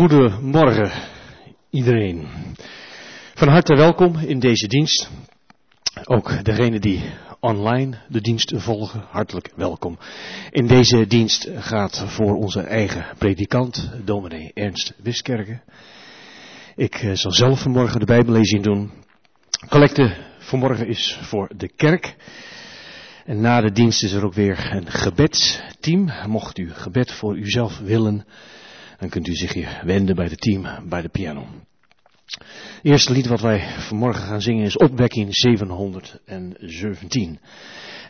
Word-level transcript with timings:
Goedemorgen 0.00 0.90
iedereen. 1.70 2.28
Van 3.34 3.48
harte 3.48 3.74
welkom 3.74 4.16
in 4.16 4.38
deze 4.38 4.66
dienst. 4.66 5.10
Ook 6.04 6.44
degenen 6.44 6.80
die 6.80 7.02
online 7.40 7.98
de 8.08 8.20
dienst 8.20 8.52
volgen, 8.56 9.04
hartelijk 9.10 9.52
welkom. 9.56 9.98
In 10.50 10.66
deze 10.66 11.06
dienst 11.06 11.50
gaat 11.54 12.04
voor 12.06 12.36
onze 12.36 12.60
eigen 12.60 13.06
predikant, 13.18 13.90
dominee 14.04 14.50
Ernst 14.54 14.94
Wiskerken. 15.02 15.62
Ik 16.76 16.94
eh, 16.94 17.10
zal 17.12 17.32
zelf 17.32 17.60
vanmorgen 17.62 18.00
de 18.00 18.06
Bijbellezing 18.06 18.62
doen. 18.62 18.90
Collecte 19.68 20.16
vanmorgen 20.38 20.86
is 20.86 21.18
voor 21.22 21.50
de 21.56 21.68
kerk. 21.76 22.16
En 23.24 23.40
na 23.40 23.60
de 23.60 23.72
dienst 23.72 24.02
is 24.02 24.12
er 24.12 24.24
ook 24.24 24.34
weer 24.34 24.72
een 24.72 24.90
gebedsteam. 24.90 26.10
Mocht 26.26 26.58
u 26.58 26.70
gebed 26.74 27.12
voor 27.12 27.36
uzelf 27.36 27.78
willen, 27.78 28.24
dan 29.00 29.08
kunt 29.08 29.28
u 29.28 29.34
zich 29.34 29.52
hier 29.52 29.80
wenden 29.84 30.16
bij 30.16 30.26
het 30.26 30.40
team 30.40 30.88
bij 30.88 31.02
de 31.02 31.08
piano. 31.08 31.46
Het 32.26 32.44
eerste 32.82 33.12
lied 33.12 33.26
wat 33.26 33.40
wij 33.40 33.68
vanmorgen 33.78 34.22
gaan 34.22 34.42
zingen 34.42 34.64
is 34.64 34.76
Opwekking 34.76 35.28
717. 35.30 37.38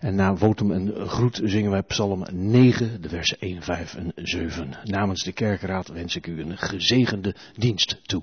En 0.00 0.14
na 0.14 0.36
votum 0.36 0.72
en 0.72 1.08
groet 1.08 1.40
zingen 1.44 1.70
wij 1.70 1.82
Psalm 1.82 2.26
9, 2.32 3.02
de 3.02 3.08
versen 3.08 3.36
1, 3.40 3.62
5 3.62 3.94
en 3.94 4.12
7. 4.14 4.70
Namens 4.84 5.24
de 5.24 5.32
kerkraad 5.32 5.88
wens 5.88 6.16
ik 6.16 6.26
u 6.26 6.40
een 6.40 6.58
gezegende 6.58 7.34
dienst 7.56 8.00
toe. 8.02 8.22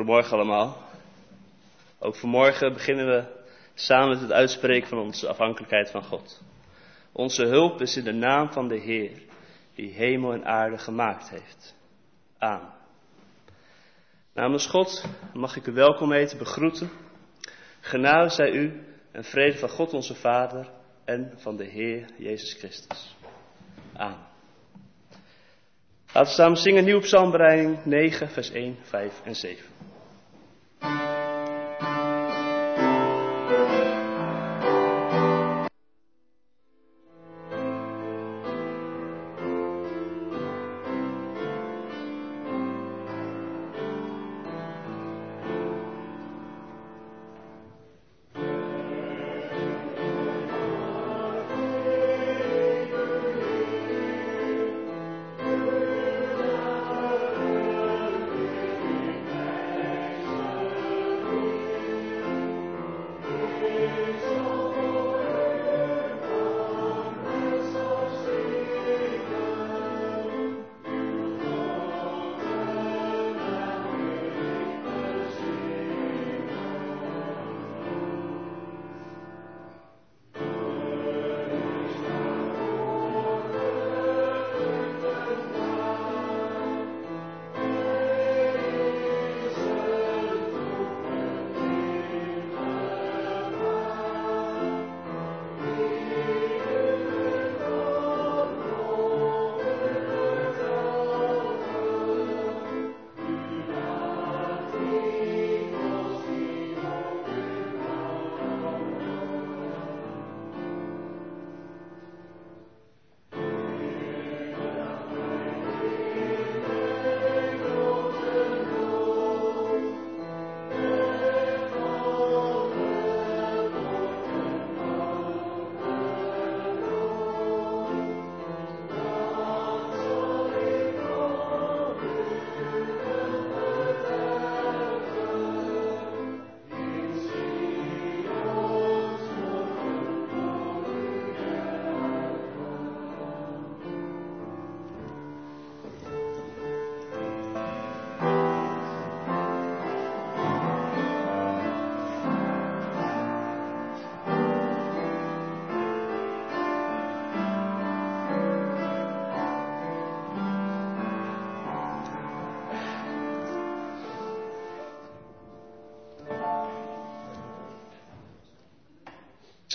Goedemorgen 0.00 0.36
allemaal. 0.36 0.76
Ook 1.98 2.16
vanmorgen 2.16 2.72
beginnen 2.72 3.06
we 3.06 3.24
samen 3.74 4.08
met 4.08 4.20
het 4.20 4.32
uitspreken 4.32 4.88
van 4.88 4.98
onze 4.98 5.28
afhankelijkheid 5.28 5.90
van 5.90 6.04
God. 6.04 6.42
Onze 7.12 7.44
hulp 7.44 7.80
is 7.80 7.96
in 7.96 8.04
de 8.04 8.12
naam 8.12 8.52
van 8.52 8.68
de 8.68 8.76
Heer, 8.76 9.10
die 9.74 9.92
hemel 9.92 10.32
en 10.32 10.44
aarde 10.44 10.78
gemaakt 10.78 11.30
heeft. 11.30 11.76
Amen. 12.38 12.72
Namens 14.34 14.66
God 14.66 15.04
mag 15.34 15.56
ik 15.56 15.66
u 15.66 15.72
welkom 15.72 16.12
heten, 16.12 16.38
begroeten. 16.38 16.90
Genade 17.80 18.28
zij 18.28 18.50
u 18.50 18.84
en 19.12 19.24
vrede 19.24 19.58
van 19.58 19.68
God 19.68 19.92
onze 19.92 20.14
Vader 20.14 20.70
en 21.04 21.32
van 21.36 21.56
de 21.56 21.64
Heer 21.64 22.08
Jezus 22.16 22.54
Christus. 22.54 23.16
Amen. 23.96 24.28
Laten 26.06 26.30
we 26.30 26.42
samen 26.42 26.56
zingen, 26.56 26.84
nieuw 26.84 27.00
psalmbereiding 27.00 27.84
9, 27.84 28.28
vers 28.28 28.50
1, 28.50 28.76
5 28.82 29.20
en 29.24 29.34
7. 29.34 29.69
Ik 30.82 31.19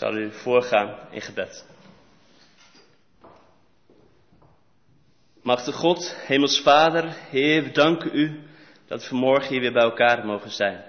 zal 0.06 0.16
u 0.16 0.32
voorgaan 0.32 0.98
in 1.12 1.22
gebed. 1.22 1.66
Machtige 5.42 5.78
God, 5.78 6.16
Hemels 6.28 6.62
Vader, 6.62 7.16
Heer, 7.30 7.64
we 7.64 7.72
danken 7.72 8.16
u 8.16 8.44
dat 8.88 9.02
we 9.02 9.08
vanmorgen 9.08 9.50
hier 9.50 9.60
weer 9.60 9.74
bij 9.74 9.84
elkaar 9.84 10.26
mogen 10.26 10.52
zijn. 10.52 10.84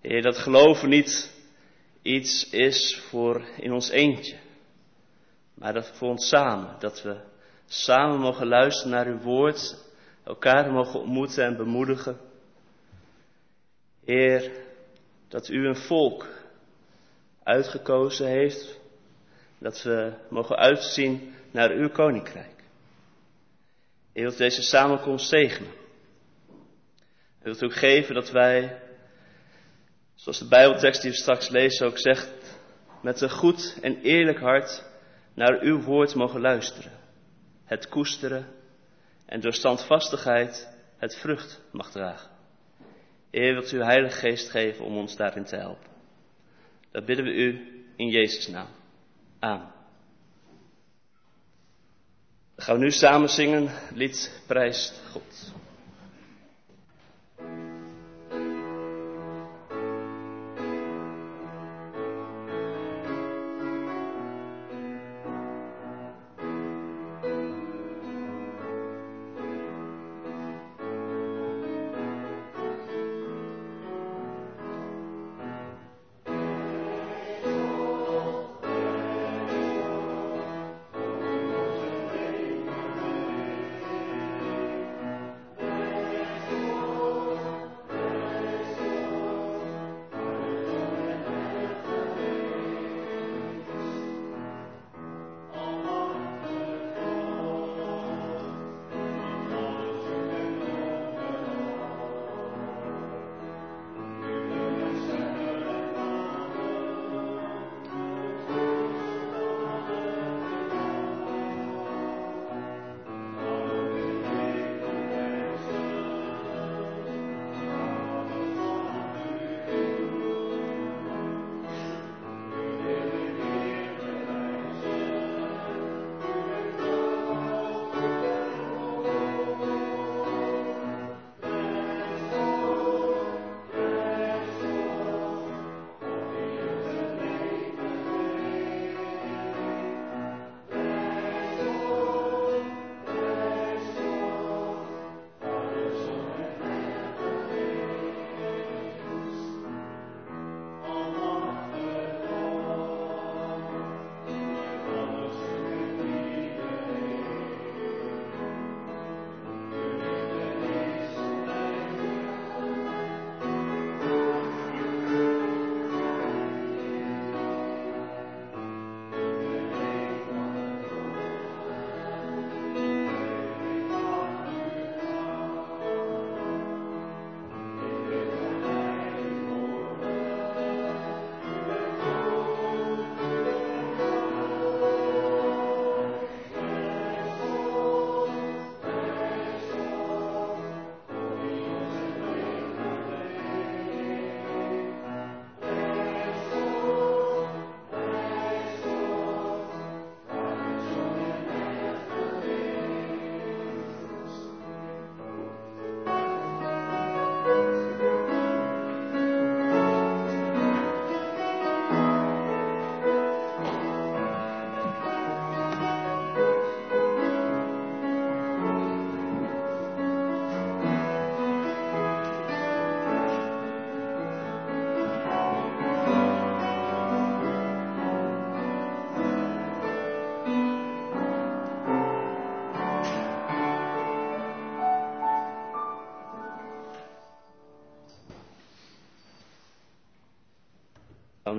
Heer, 0.00 0.22
dat 0.22 0.38
geloven 0.38 0.88
niet 0.88 1.32
iets 2.02 2.50
is 2.50 3.02
voor 3.08 3.44
in 3.56 3.72
ons 3.72 3.90
eentje, 3.90 4.36
maar 5.54 5.72
dat 5.72 5.90
voor 5.96 6.08
ons 6.08 6.28
samen, 6.28 6.76
dat 6.78 7.02
we 7.02 7.16
samen 7.66 8.20
mogen 8.20 8.46
luisteren 8.46 8.90
naar 8.90 9.06
uw 9.06 9.20
woord, 9.20 9.76
elkaar 10.24 10.72
mogen 10.72 11.00
ontmoeten 11.00 11.44
en 11.44 11.56
bemoedigen. 11.56 12.18
Heer, 14.04 14.50
dat 15.28 15.48
u 15.48 15.66
een 15.66 15.76
volk 15.76 16.43
uitgekozen 17.44 18.26
heeft, 18.26 18.80
dat 19.58 19.82
we 19.82 20.12
mogen 20.30 20.56
uitzien 20.56 21.34
naar 21.50 21.70
uw 21.70 21.88
koninkrijk. 21.88 22.62
U 24.12 24.20
wilt 24.20 24.36
deze 24.36 24.62
samenkomst 24.62 25.28
zegenen. 25.28 25.72
U 27.40 27.42
wilt 27.42 27.64
ook 27.64 27.74
geven 27.74 28.14
dat 28.14 28.30
wij, 28.30 28.80
zoals 30.14 30.38
de 30.38 30.48
Bijbeltekst 30.48 31.02
die 31.02 31.10
we 31.10 31.16
straks 31.16 31.48
lezen 31.48 31.86
ook 31.86 31.98
zegt, 31.98 32.30
met 33.02 33.20
een 33.20 33.30
goed 33.30 33.78
en 33.82 34.00
eerlijk 34.00 34.38
hart 34.38 34.84
naar 35.34 35.60
uw 35.60 35.82
woord 35.82 36.14
mogen 36.14 36.40
luisteren, 36.40 36.92
het 37.64 37.88
koesteren 37.88 38.46
en 39.26 39.40
door 39.40 39.52
standvastigheid 39.52 40.68
het 40.96 41.16
vrucht 41.16 41.60
mag 41.72 41.90
dragen. 41.90 42.30
Heer, 43.30 43.52
wilt 43.52 43.72
u 43.72 43.82
Heilige 43.82 44.18
Geest 44.18 44.50
geven 44.50 44.84
om 44.84 44.96
ons 44.96 45.16
daarin 45.16 45.44
te 45.44 45.56
helpen. 45.56 45.93
Dat 46.94 47.04
bidden 47.04 47.24
we 47.24 47.32
u 47.34 47.60
in 47.96 48.08
Jezus' 48.08 48.46
naam. 48.48 48.68
Amen. 49.38 49.72
We 52.54 52.62
gaan 52.62 52.78
nu 52.78 52.90
samen 52.90 53.28
zingen, 53.28 53.70
lied 53.94 54.42
prijst 54.46 55.02
God. 55.10 55.52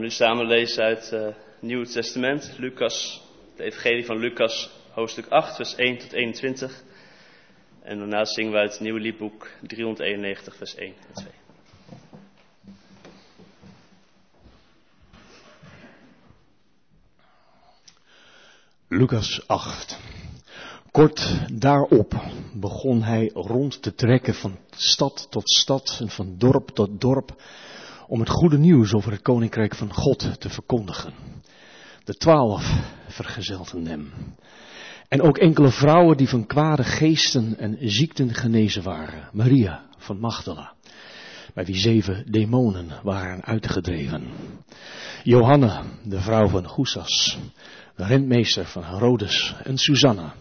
Nu 0.05 0.11
samen 0.11 0.45
lezen 0.45 0.83
uit 0.83 1.09
het 1.09 1.21
uh, 1.21 1.27
Nieuwe 1.59 1.87
Testament, 1.87 2.53
Lucas, 2.57 3.23
de 3.55 3.63
Evangelie 3.63 4.05
van 4.05 4.17
Lucas, 4.17 4.69
hoofdstuk 4.91 5.27
8, 5.27 5.55
vers 5.55 5.75
1 5.75 5.97
tot 5.97 6.13
21. 6.13 6.83
En 7.81 7.97
daarna 7.97 8.25
zingen 8.25 8.51
we 8.51 8.57
uit 8.57 8.71
het 8.71 8.79
nieuwe 8.79 8.99
liedboek 8.99 9.49
391, 9.61 10.55
vers 10.55 10.75
1 10.75 10.93
en 11.07 11.13
2. 11.13 11.27
Lucas 18.87 19.47
8. 19.47 19.99
Kort 20.91 21.49
daarop 21.59 22.13
begon 22.53 23.03
hij 23.03 23.31
rond 23.33 23.81
te 23.81 23.95
trekken 23.95 24.33
van 24.33 24.57
stad 24.75 25.27
tot 25.29 25.49
stad 25.49 25.97
en 26.01 26.09
van 26.09 26.37
dorp 26.37 26.69
tot 26.69 27.01
dorp 27.01 27.35
om 28.07 28.19
het 28.19 28.29
goede 28.29 28.57
nieuws 28.57 28.93
over 28.93 29.11
het 29.11 29.21
koninkrijk 29.21 29.75
van 29.75 29.93
God 29.93 30.41
te 30.41 30.49
verkondigen. 30.49 31.13
De 32.03 32.13
twaalf 32.13 32.93
vergezelden 33.07 33.85
hem. 33.85 34.11
En 35.07 35.21
ook 35.21 35.37
enkele 35.37 35.69
vrouwen 35.69 36.17
die 36.17 36.29
van 36.29 36.45
kwade 36.45 36.83
geesten 36.83 37.57
en 37.57 37.77
ziekten 37.79 38.33
genezen 38.33 38.83
waren. 38.83 39.29
Maria 39.31 39.85
van 39.97 40.19
Magdala, 40.19 40.73
bij 41.53 41.65
wie 41.65 41.77
zeven 41.77 42.31
demonen 42.31 42.89
waren 43.03 43.43
uitgedreven. 43.43 44.27
Johanna, 45.23 45.83
de 46.03 46.19
vrouw 46.19 46.47
van 46.47 46.67
Goesas, 46.67 47.37
de 47.95 48.05
rentmeester 48.05 48.65
van 48.65 48.83
Herodes 48.83 49.55
en 49.63 49.77
Susanna. 49.77 50.33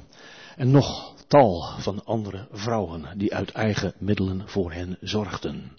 En 0.57 0.71
nog 0.71 1.15
tal 1.29 1.75
van 1.79 2.05
andere 2.05 2.49
vrouwen 2.53 3.05
die 3.17 3.35
uit 3.35 3.53
eigen 3.53 3.95
middelen 3.99 4.43
voor 4.47 4.73
hen 4.73 4.97
zorgden. 5.01 5.73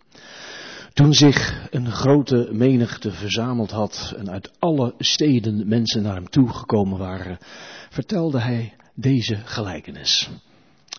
Toen 0.96 1.14
zich 1.14 1.68
een 1.72 1.92
grote 1.92 2.50
menigte 2.52 3.12
verzameld 3.12 3.72
had 3.72 4.14
en 4.18 4.30
uit 4.30 4.52
alle 4.60 4.94
steden 4.98 5.68
mensen 5.68 6.02
naar 6.02 6.16
hem 6.16 6.30
toegekomen 6.30 6.98
waren, 6.98 7.38
vertelde 7.90 8.40
hij 8.40 8.74
deze 8.94 9.36
gelijkenis. 9.36 10.30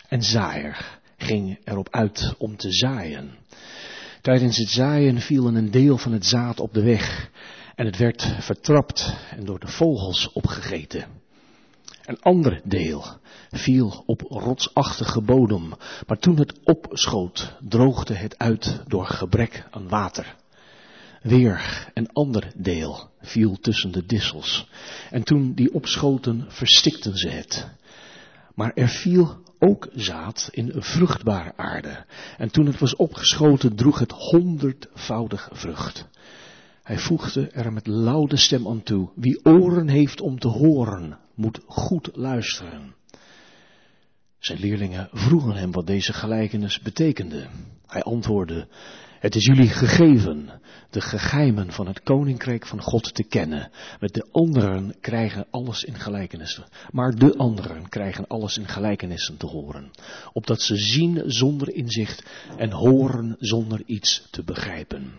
En 0.09 0.23
zaaier 0.23 0.99
ging 1.17 1.59
erop 1.65 1.88
uit 1.91 2.35
om 2.38 2.57
te 2.57 2.73
zaaien. 2.73 3.31
Tijdens 4.21 4.57
het 4.57 4.69
zaaien 4.69 5.21
viel 5.21 5.47
een 5.47 5.71
deel 5.71 5.99
van 5.99 6.12
het 6.12 6.26
zaad 6.26 6.61
op 6.61 6.75
de 6.75 6.83
weg 6.83 7.31
en 7.75 7.87
het 7.87 7.97
werd 7.97 8.35
vertrapt 8.38 9.15
en 9.31 9.45
door 9.45 9.59
de 9.59 9.69
vogels 9.69 10.33
opgegeten. 10.33 11.05
Een 12.06 12.20
ander 12.20 12.60
deel 12.64 13.04
viel 13.50 14.02
op 14.06 14.20
rotsachtige 14.20 15.20
bodem, 15.20 15.72
maar 16.06 16.18
toen 16.18 16.38
het 16.38 16.60
opschoot, 16.64 17.56
droogde 17.68 18.14
het 18.14 18.38
uit 18.38 18.80
door 18.86 19.06
gebrek 19.06 19.66
aan 19.70 19.88
water. 19.88 20.34
Weer 21.22 21.90
een 21.94 22.12
ander 22.12 22.52
deel 22.56 23.10
viel 23.20 23.56
tussen 23.60 23.92
de 23.92 24.06
dissels, 24.06 24.68
en 25.10 25.22
toen 25.22 25.54
die 25.54 25.75
opschoten, 25.75 26.44
verstikten 26.48 27.16
ze 27.16 27.28
het. 27.28 27.68
Maar 28.54 28.72
er 28.75 28.88
viel 28.88 29.36
ook 29.58 29.88
zaad 29.94 30.48
in 30.52 30.72
vruchtbare 30.76 31.52
aarde, 31.56 32.04
en 32.36 32.50
toen 32.50 32.66
het 32.66 32.78
was 32.78 32.96
opgeschoten, 32.96 33.76
droeg 33.76 33.98
het 33.98 34.12
honderdvoudig 34.12 35.48
vrucht. 35.52 36.06
Hij 36.82 36.98
voegde 36.98 37.48
er 37.48 37.72
met 37.72 37.86
luide 37.86 38.36
stem 38.36 38.68
aan 38.68 38.82
toe, 38.82 39.08
wie 39.14 39.44
oren 39.44 39.88
heeft 39.88 40.20
om 40.20 40.38
te 40.38 40.48
horen, 40.48 41.18
moet 41.37 41.61
goed 41.66 42.11
luisteren. 42.12 42.95
Zijn 44.38 44.59
leerlingen 44.59 45.09
vroegen 45.12 45.55
hem 45.55 45.73
wat 45.73 45.87
deze 45.87 46.12
gelijkenis 46.12 46.81
betekende. 46.81 47.47
Hij 47.87 48.02
antwoordde, 48.02 48.69
het 49.21 49.35
is 49.35 49.45
jullie 49.45 49.69
gegeven 49.69 50.50
de 50.90 51.00
geheimen 51.00 51.73
van 51.73 51.87
het 51.87 52.02
koninkrijk 52.02 52.66
van 52.66 52.83
God 52.83 53.14
te 53.14 53.23
kennen. 53.23 53.71
Met 54.00 54.14
de 54.14 54.28
anderen 54.33 54.95
krijgen 55.00 55.47
alles 55.50 55.85
in 55.85 55.95
gelijkenissen. 55.95 56.64
Maar 56.90 57.14
de 57.14 57.37
anderen 57.37 57.88
krijgen 57.88 58.26
alles 58.26 58.59
in 58.59 58.69
gelijkenissen 58.69 59.37
te 59.37 59.47
horen. 59.47 59.90
Opdat 60.33 60.61
ze 60.61 60.76
zien 60.76 61.23
zonder 61.26 61.75
inzicht 61.75 62.25
en 62.57 62.71
horen 62.71 63.37
zonder 63.38 63.83
iets 63.87 64.28
te 64.31 64.45
begrijpen. 64.45 65.12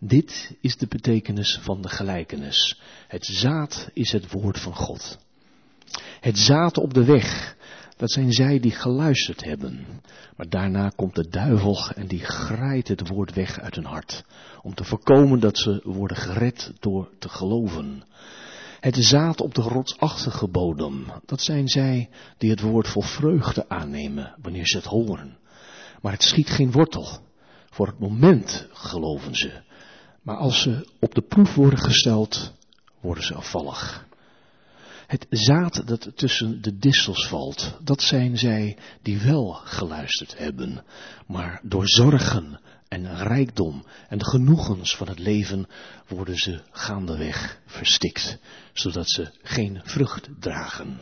Dit 0.00 0.56
is 0.60 0.76
de 0.76 0.86
betekenis 0.86 1.58
van 1.62 1.82
de 1.82 1.88
gelijkenis. 1.88 2.80
Het 3.08 3.26
zaad 3.26 3.88
is 3.92 4.12
het 4.12 4.30
woord 4.30 4.60
van 4.60 4.74
God. 4.74 5.18
Het 6.24 6.38
zaad 6.38 6.78
op 6.78 6.94
de 6.94 7.04
weg, 7.04 7.56
dat 7.96 8.10
zijn 8.10 8.32
zij 8.32 8.60
die 8.60 8.70
geluisterd 8.70 9.44
hebben. 9.44 9.86
Maar 10.36 10.48
daarna 10.48 10.88
komt 10.88 11.14
de 11.14 11.28
duivel 11.28 11.90
en 11.94 12.06
die 12.06 12.24
grijpt 12.24 12.88
het 12.88 13.08
woord 13.08 13.34
weg 13.34 13.60
uit 13.60 13.74
hun 13.74 13.84
hart. 13.84 14.24
Om 14.62 14.74
te 14.74 14.84
voorkomen 14.84 15.40
dat 15.40 15.58
ze 15.58 15.80
worden 15.82 16.16
gered 16.16 16.72
door 16.80 17.10
te 17.18 17.28
geloven. 17.28 18.04
Het 18.80 18.96
zaad 18.96 19.40
op 19.40 19.54
de 19.54 19.62
rotsachtige 19.62 20.48
bodem, 20.48 21.06
dat 21.26 21.40
zijn 21.40 21.68
zij 21.68 22.08
die 22.38 22.50
het 22.50 22.60
woord 22.60 22.88
vol 22.88 23.02
vreugde 23.02 23.68
aannemen 23.68 24.34
wanneer 24.42 24.66
ze 24.66 24.76
het 24.76 24.86
horen. 24.86 25.36
Maar 26.00 26.12
het 26.12 26.22
schiet 26.22 26.50
geen 26.50 26.72
wortel. 26.72 27.18
Voor 27.70 27.86
het 27.86 27.98
moment 27.98 28.68
geloven 28.72 29.34
ze. 29.34 29.60
Maar 30.22 30.36
als 30.36 30.62
ze 30.62 30.88
op 31.00 31.14
de 31.14 31.22
proef 31.22 31.54
worden 31.54 31.78
gesteld, 31.78 32.52
worden 33.00 33.24
ze 33.24 33.34
afvallig. 33.34 34.06
Het 35.06 35.26
zaad 35.30 35.86
dat 35.86 36.12
tussen 36.14 36.62
de 36.62 36.78
distels 36.78 37.28
valt, 37.28 37.78
dat 37.82 38.02
zijn 38.02 38.38
zij 38.38 38.76
die 39.02 39.18
wel 39.18 39.52
geluisterd 39.52 40.38
hebben, 40.38 40.84
maar 41.26 41.60
door 41.62 41.88
zorgen 41.88 42.60
en 42.88 43.16
rijkdom 43.16 43.84
en 44.08 44.18
de 44.18 44.24
genoegens 44.24 44.96
van 44.96 45.08
het 45.08 45.18
leven 45.18 45.66
worden 46.08 46.36
ze 46.36 46.60
gaandeweg 46.70 47.60
verstikt, 47.66 48.38
zodat 48.72 49.10
ze 49.10 49.30
geen 49.42 49.80
vrucht 49.84 50.28
dragen. 50.40 51.00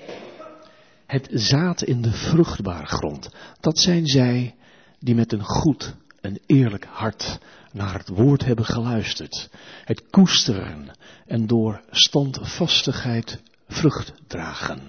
Het 1.06 1.28
zaad 1.32 1.82
in 1.82 2.02
de 2.02 2.12
vruchtbare 2.12 2.86
grond, 2.86 3.30
dat 3.60 3.78
zijn 3.78 4.06
zij 4.06 4.54
die 4.98 5.14
met 5.14 5.32
een 5.32 5.44
goed 5.44 5.94
en 6.20 6.40
eerlijk 6.46 6.84
hart 6.84 7.38
naar 7.72 7.94
het 7.98 8.08
woord 8.08 8.44
hebben 8.44 8.64
geluisterd, 8.64 9.50
het 9.84 10.10
koesteren 10.10 10.90
en 11.26 11.46
door 11.46 11.82
standvastigheid 11.90 13.40
vrucht 13.72 14.12
dragen. 14.26 14.80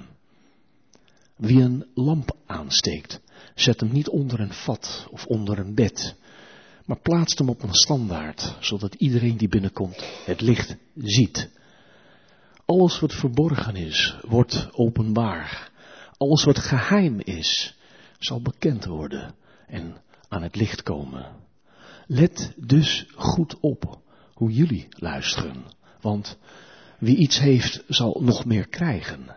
Wie 1.35 1.61
een 1.61 1.85
lamp 1.93 2.35
aansteekt, 2.45 3.21
zet 3.55 3.79
hem 3.79 3.91
niet 3.91 4.09
onder 4.09 4.39
een 4.39 4.53
vat 4.53 5.07
of 5.09 5.25
onder 5.25 5.59
een 5.59 5.75
bed, 5.75 6.15
maar 6.85 6.99
plaatst 6.99 7.37
hem 7.37 7.49
op 7.49 7.63
een 7.63 7.73
standaard, 7.73 8.55
zodat 8.59 8.93
iedereen 8.93 9.37
die 9.37 9.47
binnenkomt 9.47 10.03
het 10.25 10.41
licht 10.41 10.75
ziet. 10.95 11.49
Alles 12.65 12.99
wat 12.99 13.13
verborgen 13.13 13.75
is, 13.75 14.15
wordt 14.21 14.69
openbaar. 14.71 15.71
Alles 16.17 16.43
wat 16.43 16.59
geheim 16.59 17.19
is, 17.19 17.75
zal 18.19 18.41
bekend 18.41 18.85
worden 18.85 19.35
en 19.67 19.97
aan 20.27 20.43
het 20.43 20.55
licht 20.55 20.83
komen. 20.83 21.25
Let 22.07 22.53
dus 22.57 23.05
goed 23.15 23.59
op 23.59 24.01
hoe 24.33 24.51
jullie 24.51 24.87
luisteren, 24.89 25.63
want 26.01 26.37
wie 27.03 27.17
iets 27.17 27.39
heeft 27.39 27.83
zal 27.87 28.21
nog 28.21 28.45
meer 28.45 28.67
krijgen. 28.67 29.35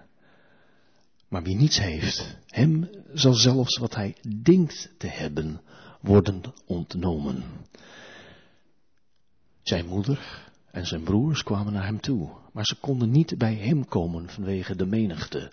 Maar 1.29 1.42
wie 1.42 1.57
niets 1.57 1.81
heeft, 1.81 2.37
hem 2.46 2.88
zal 3.12 3.35
zelfs 3.35 3.79
wat 3.79 3.94
hij 3.94 4.16
denkt 4.42 4.92
te 4.98 5.07
hebben 5.07 5.61
worden 6.00 6.42
ontnomen. 6.66 7.44
Zijn 9.62 9.87
moeder 9.87 10.50
en 10.70 10.87
zijn 10.87 11.02
broers 11.02 11.42
kwamen 11.42 11.72
naar 11.72 11.85
hem 11.85 12.00
toe, 12.00 12.31
maar 12.52 12.64
ze 12.64 12.76
konden 12.81 13.11
niet 13.11 13.38
bij 13.38 13.55
hem 13.55 13.85
komen 13.85 14.29
vanwege 14.29 14.76
de 14.76 14.87
menigte. 14.87 15.52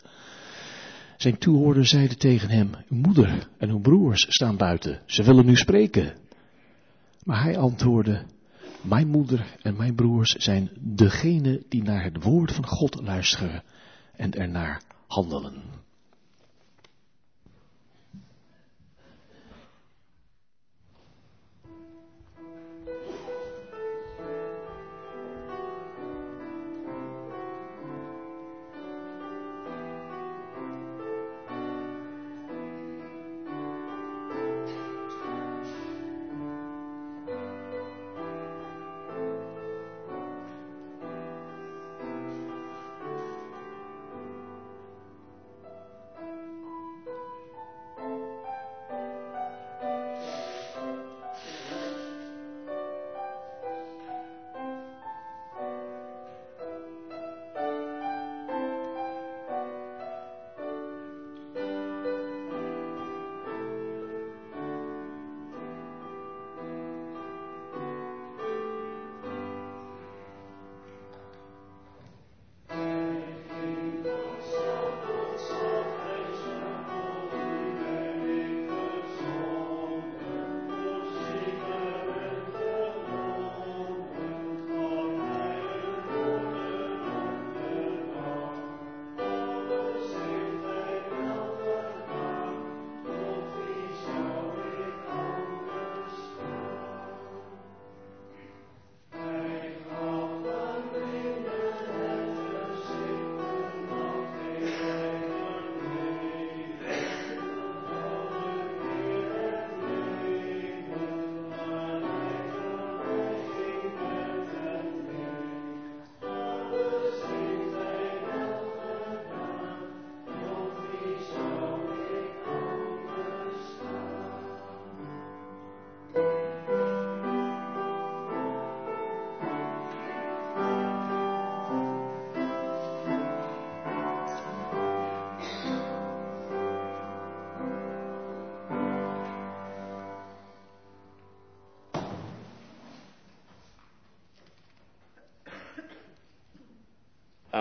Zijn 1.17 1.37
toehoorders 1.37 1.89
zeiden 1.89 2.17
tegen 2.17 2.49
hem, 2.49 2.69
uw 2.89 2.97
moeder 2.97 3.47
en 3.57 3.69
uw 3.69 3.79
broers 3.79 4.25
staan 4.29 4.57
buiten, 4.57 5.01
ze 5.05 5.23
willen 5.23 5.45
nu 5.45 5.55
spreken. 5.55 6.13
Maar 7.23 7.43
hij 7.43 7.57
antwoordde, 7.57 8.25
mijn 8.83 9.07
moeder 9.07 9.55
en 9.61 9.77
mijn 9.77 9.95
broers 9.95 10.29
zijn 10.31 10.69
degene 10.79 11.63
die 11.69 11.83
naar 11.83 12.03
het 12.03 12.23
woord 12.23 12.51
van 12.51 12.67
God 12.67 13.01
luisteren 13.01 13.63
en 14.15 14.31
ernaar 14.33 14.81
handelen. 15.07 15.63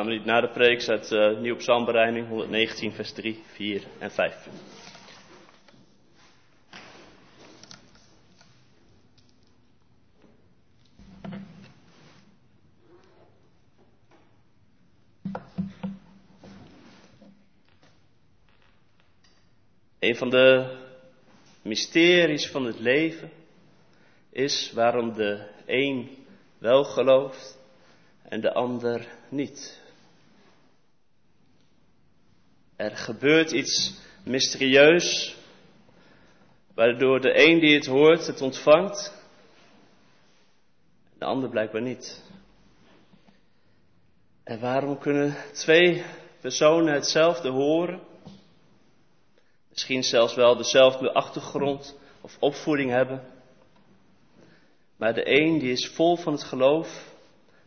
Minuut 0.05 0.25
na 0.25 0.41
de 0.41 0.49
preek 0.49 0.89
uit 0.89 1.11
uh, 1.11 1.39
Nieuw 1.39 1.57
Psalmbereiding 1.57 2.29
119, 2.29 2.93
vers 2.93 3.13
3, 3.13 3.43
4 3.47 3.83
en 3.99 4.11
5. 4.11 4.49
Een 19.99 20.17
van 20.17 20.31
de 20.31 20.77
mysteries 21.63 22.51
van 22.51 22.65
het 22.65 22.79
leven 22.79 23.31
is 24.31 24.73
waarom 24.73 25.15
de 25.15 25.47
een 25.67 26.25
wel 26.59 26.85
gelooft 26.85 27.59
en 28.29 28.41
de 28.41 28.53
ander 28.53 29.07
niet. 29.29 29.82
Er 32.83 32.97
gebeurt 32.97 33.51
iets 33.51 33.95
mysterieus, 34.25 35.37
waardoor 36.75 37.21
de 37.21 37.47
een 37.49 37.61
die 37.61 37.75
het 37.75 37.87
hoort 37.87 38.27
het 38.27 38.41
ontvangt, 38.41 39.25
de 41.19 41.25
ander 41.25 41.49
blijkbaar 41.49 41.83
niet. 41.83 42.23
En 44.45 44.61
waarom 44.61 44.99
kunnen 44.99 45.37
twee 45.53 46.05
personen 46.41 46.95
hetzelfde 46.95 47.49
horen, 47.49 48.01
misschien 49.69 50.03
zelfs 50.03 50.35
wel 50.35 50.57
dezelfde 50.57 51.13
achtergrond 51.13 51.99
of 52.21 52.37
opvoeding 52.39 52.91
hebben, 52.91 53.23
maar 54.97 55.15
de 55.15 55.41
een 55.41 55.59
die 55.59 55.73
is 55.73 55.87
vol 55.87 56.17
van 56.17 56.33
het 56.33 56.45
geloof 56.45 57.15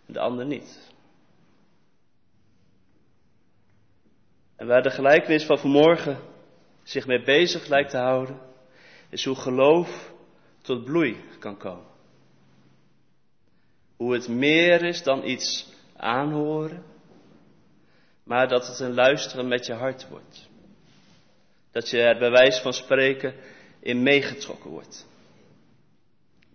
de 0.06 0.20
ander 0.20 0.46
niet. 0.46 0.94
En 4.56 4.68
waar 4.68 4.84
de 4.84 4.92
gelijkenis 4.92 5.46
van 5.46 5.60
vanmorgen 5.60 6.18
zich 6.84 7.08
mee 7.08 7.24
bezig 7.24 7.68
lijkt 7.68 7.90
te 7.90 7.98
houden, 7.98 8.40
is 9.10 9.26
hoe 9.26 9.36
geloof 9.36 10.14
tot 10.62 10.84
bloei 10.84 11.24
kan 11.40 11.58
komen. 11.58 11.94
Hoe 13.96 14.14
het 14.14 14.28
meer 14.28 14.84
is 14.84 15.04
dan 15.04 15.24
iets 15.24 15.74
aanhoren, 15.96 16.84
maar 18.24 18.48
dat 18.48 18.68
het 18.68 18.80
een 18.80 18.94
luisteren 18.94 19.48
met 19.48 19.66
je 19.66 19.74
hart 19.74 20.08
wordt. 20.10 20.50
Dat 21.72 21.90
je 21.90 22.02
er 22.02 22.18
bij 22.18 22.32
wijze 22.32 22.62
van 22.62 22.74
spreken 22.74 23.36
in 23.80 24.04
meegetrokken 24.04 24.70
wordt. 24.70 25.08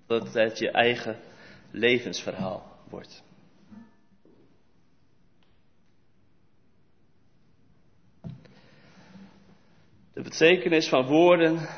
Dat 0.06 0.34
het 0.34 0.58
je 0.58 0.70
eigen 0.70 1.20
levensverhaal 1.70 2.76
wordt. 2.88 3.22
De 10.20 10.28
betekenis 10.28 10.88
van 10.88 11.06
woorden, 11.06 11.68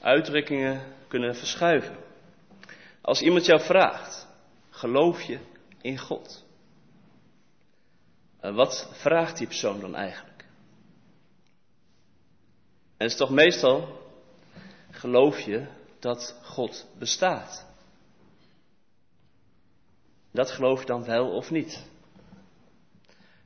uitdrukkingen 0.00 0.82
kunnen 1.08 1.36
verschuiven. 1.36 1.96
Als 3.00 3.22
iemand 3.22 3.44
jou 3.44 3.60
vraagt, 3.60 4.26
geloof 4.70 5.22
je 5.22 5.38
in 5.80 5.98
God? 5.98 6.44
Wat 8.40 8.90
vraagt 8.92 9.38
die 9.38 9.46
persoon 9.46 9.80
dan 9.80 9.94
eigenlijk? 9.94 10.40
En 12.96 13.04
het 13.04 13.10
is 13.10 13.16
toch 13.16 13.30
meestal, 13.30 14.02
geloof 14.90 15.40
je 15.40 15.66
dat 15.98 16.40
God 16.42 16.86
bestaat? 16.98 17.66
Dat 20.32 20.50
geloof 20.50 20.80
je 20.80 20.86
dan 20.86 21.04
wel 21.04 21.30
of 21.30 21.50
niet? 21.50 21.86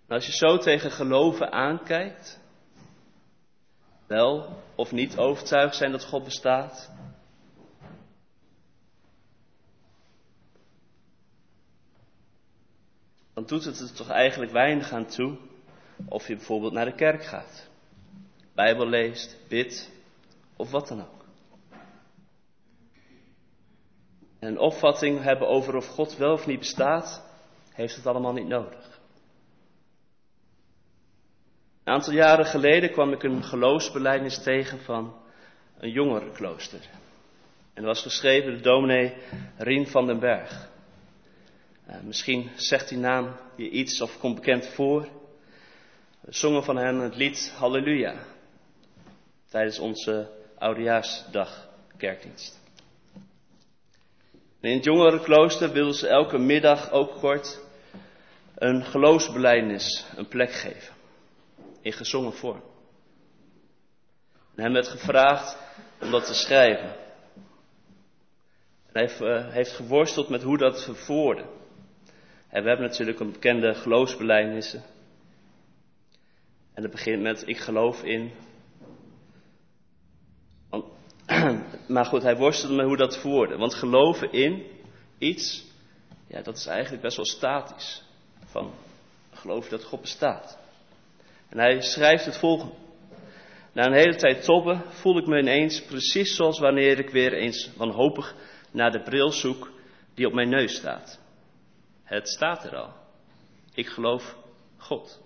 Nou, 0.06 0.20
als 0.20 0.26
je 0.26 0.32
zo 0.32 0.58
tegen 0.58 0.90
geloven 0.90 1.52
aankijkt, 1.52 2.39
wel 4.10 4.62
of 4.74 4.92
niet 4.92 5.18
overtuigd 5.18 5.76
zijn 5.76 5.90
dat 5.90 6.04
God 6.04 6.24
bestaat? 6.24 6.90
Dan 13.34 13.46
doet 13.46 13.64
het 13.64 13.80
er 13.80 13.92
toch 13.92 14.08
eigenlijk 14.08 14.52
weinig 14.52 14.92
aan 14.92 15.06
toe 15.06 15.36
of 16.08 16.28
je 16.28 16.36
bijvoorbeeld 16.36 16.72
naar 16.72 16.84
de 16.84 16.94
kerk 16.94 17.24
gaat, 17.24 17.68
Bijbel 18.54 18.86
leest, 18.86 19.36
bidt 19.48 19.90
of 20.56 20.70
wat 20.70 20.88
dan 20.88 21.00
ook. 21.00 21.24
En 24.38 24.48
een 24.48 24.58
opvatting 24.58 25.22
hebben 25.22 25.48
over 25.48 25.76
of 25.76 25.86
God 25.86 26.16
wel 26.16 26.32
of 26.32 26.46
niet 26.46 26.58
bestaat, 26.58 27.22
heeft 27.72 27.96
het 27.96 28.06
allemaal 28.06 28.32
niet 28.32 28.48
nodig. 28.48 28.89
Een 31.84 31.92
aantal 31.92 32.12
jaren 32.12 32.46
geleden 32.46 32.92
kwam 32.92 33.12
ik 33.12 33.22
een 33.22 33.44
geloofsbeleidnis 33.44 34.42
tegen 34.42 34.80
van 34.80 35.14
een 35.78 35.90
jongerenklooster. 35.90 36.80
En 37.74 37.82
dat 37.82 37.94
was 37.94 38.02
geschreven 38.02 38.52
door 38.52 38.62
dominee 38.62 39.14
Rien 39.56 39.86
van 39.86 40.06
den 40.06 40.18
Berg. 40.18 40.68
Uh, 41.88 41.94
misschien 42.02 42.50
zegt 42.56 42.88
die 42.88 42.98
naam 42.98 43.36
je 43.56 43.70
iets 43.70 44.00
of 44.00 44.18
komt 44.18 44.34
bekend 44.34 44.66
voor. 44.66 45.08
We 46.20 46.32
zongen 46.32 46.64
van 46.64 46.76
hen 46.76 46.98
het 46.98 47.16
lied 47.16 47.52
Halleluja 47.56 48.14
tijdens 49.48 49.78
onze 49.78 50.30
oudejaarsdag 50.58 51.68
kerkdienst. 51.96 52.60
in 54.60 54.74
het 54.74 54.84
jongerenklooster 54.84 55.72
wilden 55.72 55.94
ze 55.94 56.08
elke 56.08 56.38
middag 56.38 56.90
ook 56.90 57.18
kort 57.18 57.60
een 58.54 58.84
geloofsbeleidnis 58.84 60.06
een 60.16 60.28
plek 60.28 60.52
geven 60.52 60.98
in 61.82 61.92
gezongen 61.92 62.32
vorm. 62.32 62.62
En 64.54 64.62
hem 64.62 64.72
werd 64.72 64.88
gevraagd 64.88 65.56
om 66.00 66.10
dat 66.10 66.26
te 66.26 66.34
schrijven. 66.34 66.94
En 68.92 69.08
hij 69.08 69.50
heeft, 69.50 69.72
geworsteld 69.72 70.28
met 70.28 70.42
hoe 70.42 70.58
dat 70.58 70.84
verwoorden. 70.84 71.46
En 72.48 72.62
we 72.62 72.68
hebben 72.68 72.86
natuurlijk 72.86 73.20
een 73.20 73.32
bekende 73.32 73.74
geloofsbelijnissen. 73.74 74.82
En 76.74 76.82
dat 76.82 76.90
begint 76.90 77.22
met 77.22 77.48
ik 77.48 77.58
geloof 77.58 78.02
in. 78.02 78.32
Maar 81.88 82.04
goed, 82.04 82.22
hij 82.22 82.36
worstelde 82.36 82.74
met 82.74 82.86
hoe 82.86 82.96
dat 82.96 83.18
verwoorden. 83.18 83.58
Want 83.58 83.74
geloven 83.74 84.32
in 84.32 84.66
iets, 85.18 85.64
ja, 86.26 86.42
dat 86.42 86.56
is 86.56 86.66
eigenlijk 86.66 87.02
best 87.02 87.16
wel 87.16 87.26
statisch. 87.26 88.02
Van 88.44 88.72
geloof 89.32 89.68
dat 89.68 89.84
God 89.84 90.00
bestaat. 90.00 90.58
En 91.50 91.58
hij 91.58 91.80
schrijft 91.80 92.24
het 92.24 92.38
volgende. 92.38 92.74
Na 93.72 93.86
een 93.86 93.92
hele 93.92 94.16
tijd 94.16 94.44
tobben 94.44 94.82
voel 94.88 95.18
ik 95.18 95.26
me 95.26 95.38
ineens 95.38 95.84
precies 95.84 96.36
zoals 96.36 96.58
wanneer 96.58 96.98
ik 96.98 97.10
weer 97.10 97.32
eens 97.32 97.70
wanhopig 97.76 98.34
naar 98.70 98.90
de 98.90 99.02
bril 99.02 99.30
zoek 99.30 99.70
die 100.14 100.26
op 100.26 100.32
mijn 100.32 100.48
neus 100.48 100.74
staat. 100.74 101.20
Het 102.04 102.28
staat 102.28 102.64
er 102.64 102.76
al. 102.76 102.92
Ik 103.74 103.86
geloof 103.86 104.36
God. 104.76 105.22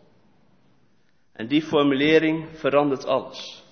En 1.32 1.46
die 1.46 1.62
formulering 1.62 2.48
verandert 2.58 3.04
alles. 3.04 3.62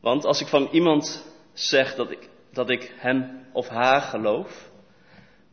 Want 0.00 0.24
als 0.24 0.40
ik 0.40 0.46
van 0.46 0.68
iemand 0.72 1.34
zeg 1.52 1.94
dat 1.94 2.10
ik, 2.10 2.28
dat 2.52 2.70
ik 2.70 2.94
hem 2.96 3.46
of 3.52 3.68
haar 3.68 4.00
geloof, 4.00 4.70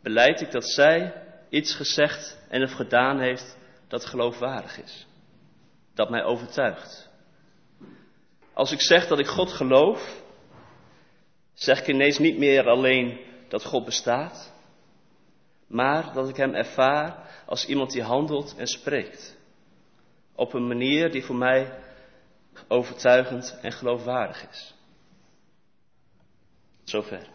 beleid 0.01 0.41
ik 0.41 0.51
dat 0.51 0.69
zij 0.69 1.13
iets 1.49 1.75
gezegd 1.75 2.45
en 2.49 2.63
of 2.63 2.71
gedaan 2.71 3.19
heeft 3.19 3.57
dat 3.87 4.05
geloofwaardig 4.05 4.83
is 4.83 5.09
dat 6.01 6.09
mij 6.09 6.23
overtuigt. 6.23 7.09
Als 8.53 8.71
ik 8.71 8.81
zeg 8.81 9.07
dat 9.07 9.19
ik 9.19 9.27
God 9.27 9.51
geloof, 9.51 10.21
zeg 11.53 11.79
ik 11.79 11.87
ineens 11.87 12.17
niet 12.17 12.37
meer 12.37 12.69
alleen 12.69 13.19
dat 13.47 13.65
God 13.65 13.85
bestaat, 13.85 14.53
maar 15.67 16.13
dat 16.13 16.29
ik 16.29 16.35
Hem 16.35 16.53
ervaar 16.53 17.29
als 17.45 17.65
iemand 17.65 17.91
die 17.91 18.03
handelt 18.03 18.55
en 18.57 18.67
spreekt. 18.67 19.37
Op 20.35 20.53
een 20.53 20.67
manier 20.67 21.11
die 21.11 21.23
voor 21.23 21.35
mij 21.35 21.79
overtuigend 22.67 23.59
en 23.61 23.71
geloofwaardig 23.71 24.49
is. 24.49 24.75
Zover. 26.83 27.27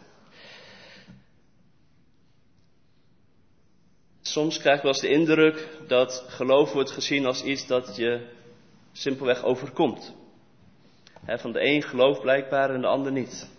Soms 4.21 4.57
krijg 4.57 4.77
ik 4.77 4.83
wel 4.83 4.91
eens 4.91 5.01
de 5.01 5.09
indruk 5.09 5.69
dat 5.87 6.25
geloof 6.27 6.73
wordt 6.73 6.91
gezien 6.91 7.25
als 7.25 7.43
iets 7.43 7.67
dat 7.67 7.95
je 7.95 8.35
simpelweg 8.97 9.43
overkomt. 9.43 10.15
van 11.25 11.51
de 11.51 11.61
een 11.61 11.81
gelooft 11.81 12.21
blijkbaar 12.21 12.69
en 12.69 12.81
de 12.81 12.87
ander 12.87 13.11
niet. 13.11 13.49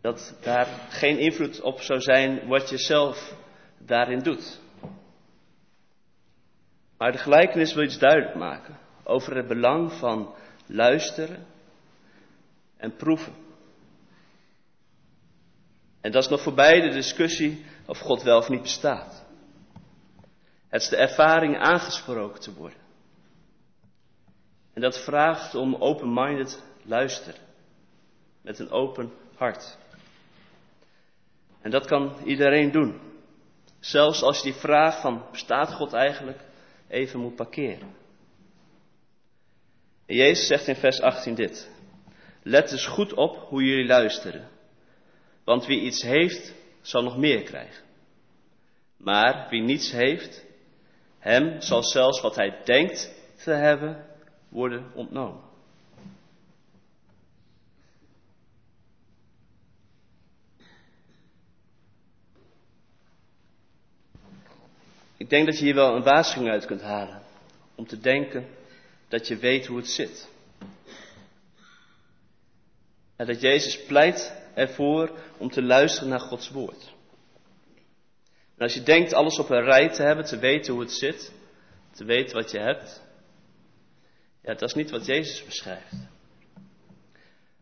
Dat 0.00 0.38
daar 0.40 0.66
geen 0.88 1.18
invloed 1.18 1.60
op 1.60 1.80
zou 1.80 2.00
zijn 2.00 2.46
wat 2.46 2.68
je 2.68 2.78
zelf 2.78 3.34
daarin 3.78 4.18
doet. 4.18 4.60
Maar 6.96 7.12
de 7.12 7.18
gelijkenis 7.18 7.74
wil 7.74 7.84
iets 7.84 7.98
duidelijk 7.98 8.34
maken 8.34 8.78
over 9.04 9.36
het 9.36 9.46
belang 9.46 9.92
van 9.92 10.34
luisteren 10.66 11.46
en 12.76 12.96
proeven. 12.96 13.32
En 16.00 16.12
dat 16.12 16.22
is 16.22 16.28
nog 16.28 16.40
voorbij 16.42 16.80
de 16.80 16.90
discussie 16.90 17.64
of 17.86 17.98
God 17.98 18.22
wel 18.22 18.38
of 18.38 18.48
niet 18.48 18.62
bestaat. 18.62 19.27
Het 20.68 20.82
is 20.82 20.88
de 20.88 20.96
ervaring 20.96 21.58
aangesproken 21.58 22.40
te 22.40 22.54
worden. 22.54 22.78
En 24.74 24.80
dat 24.80 25.04
vraagt 25.04 25.54
om 25.54 25.74
open-minded 25.74 26.62
luisteren. 26.82 27.40
Met 28.42 28.58
een 28.58 28.70
open 28.70 29.12
hart. 29.34 29.76
En 31.60 31.70
dat 31.70 31.86
kan 31.86 32.16
iedereen 32.24 32.70
doen. 32.70 33.00
Zelfs 33.80 34.22
als 34.22 34.36
je 34.36 34.42
die 34.42 34.60
vraag 34.60 35.00
van 35.00 35.24
bestaat 35.30 35.72
God 35.72 35.92
eigenlijk 35.92 36.40
even 36.88 37.20
moet 37.20 37.36
parkeren. 37.36 37.96
En 40.06 40.14
Jezus 40.14 40.46
zegt 40.46 40.66
in 40.66 40.76
vers 40.76 41.00
18 41.00 41.34
dit. 41.34 41.70
Let 42.42 42.68
dus 42.68 42.86
goed 42.86 43.14
op 43.14 43.36
hoe 43.36 43.62
jullie 43.62 43.86
luisteren. 43.86 44.48
Want 45.44 45.66
wie 45.66 45.80
iets 45.80 46.02
heeft, 46.02 46.54
zal 46.80 47.02
nog 47.02 47.16
meer 47.16 47.42
krijgen. 47.42 47.84
Maar 48.96 49.46
wie 49.50 49.62
niets 49.62 49.92
heeft, 49.92 50.46
hem 51.18 51.60
zal 51.60 51.82
zelfs 51.82 52.20
wat 52.20 52.36
hij 52.36 52.60
denkt 52.64 53.10
te 53.44 53.50
hebben 53.50 54.06
worden 54.48 54.92
ontnomen. 54.94 55.46
Ik 65.16 65.30
denk 65.30 65.46
dat 65.46 65.58
je 65.58 65.64
hier 65.64 65.74
wel 65.74 65.96
een 65.96 66.02
waarschuwing 66.02 66.52
uit 66.52 66.64
kunt 66.64 66.82
halen. 66.82 67.22
Om 67.74 67.86
te 67.86 68.00
denken 68.00 68.46
dat 69.08 69.28
je 69.28 69.36
weet 69.36 69.66
hoe 69.66 69.76
het 69.76 69.88
zit. 69.88 70.28
En 73.16 73.26
dat 73.26 73.40
Jezus 73.40 73.84
pleit 73.84 74.34
ervoor 74.54 75.18
om 75.38 75.50
te 75.50 75.62
luisteren 75.62 76.08
naar 76.08 76.20
Gods 76.20 76.50
woord. 76.50 76.96
Als 78.58 78.74
je 78.74 78.82
denkt 78.82 79.12
alles 79.12 79.38
op 79.38 79.50
een 79.50 79.64
rij 79.64 79.88
te 79.88 80.02
hebben, 80.02 80.24
te 80.24 80.38
weten 80.38 80.72
hoe 80.72 80.82
het 80.82 80.92
zit, 80.92 81.32
te 81.90 82.04
weten 82.04 82.36
wat 82.36 82.50
je 82.50 82.58
hebt, 82.58 83.02
ja, 84.42 84.54
dat 84.54 84.68
is 84.68 84.74
niet 84.74 84.90
wat 84.90 85.06
Jezus 85.06 85.44
beschrijft. 85.44 85.94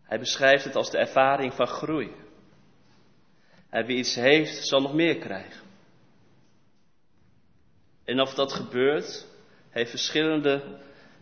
Hij 0.02 0.18
beschrijft 0.18 0.64
het 0.64 0.76
als 0.76 0.90
de 0.90 0.98
ervaring 0.98 1.54
van 1.54 1.66
groei. 1.66 2.10
En 3.70 3.86
wie 3.86 3.96
iets 3.96 4.14
heeft, 4.14 4.66
zal 4.66 4.80
nog 4.80 4.94
meer 4.94 5.18
krijgen. 5.18 5.64
En 8.04 8.20
of 8.20 8.34
dat 8.34 8.52
gebeurt, 8.52 9.26
heeft 9.70 9.90
verschillende 9.90 10.80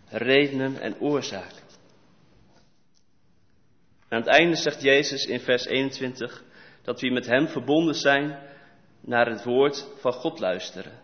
redenen 0.09 0.81
en 0.81 1.01
oorzaken. 1.01 1.63
aan 4.09 4.21
het 4.21 4.29
einde 4.29 4.57
zegt 4.57 4.83
Jezus 4.83 5.27
in 5.27 5.41
vers 5.41 5.65
21 5.65 6.45
dat 6.83 7.01
we 7.01 7.11
met 7.11 7.27
Hem 7.27 7.49
verbonden 7.49 7.95
zijn 7.95 8.39
naar 9.05 9.27
het 9.27 9.45
woord 9.45 9.87
van 9.97 10.13
God 10.13 10.39
luisteren 10.39 11.01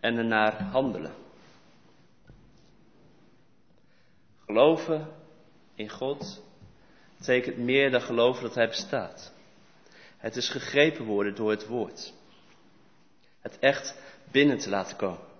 en 0.00 0.16
ernaar 0.16 0.62
handelen. 0.62 1.14
Geloven 4.46 5.08
in 5.74 5.88
God 5.88 6.42
betekent 7.18 7.56
meer 7.56 7.90
dan 7.90 8.00
geloven 8.00 8.42
dat 8.42 8.54
Hij 8.54 8.68
bestaat. 8.68 9.32
Het 10.16 10.36
is 10.36 10.48
gegrepen 10.48 11.04
worden 11.04 11.34
door 11.34 11.50
het 11.50 11.66
woord. 11.66 12.12
Het 13.40 13.58
echt 13.58 13.98
binnen 14.30 14.58
te 14.58 14.70
laten 14.70 14.96
komen. 14.96 15.32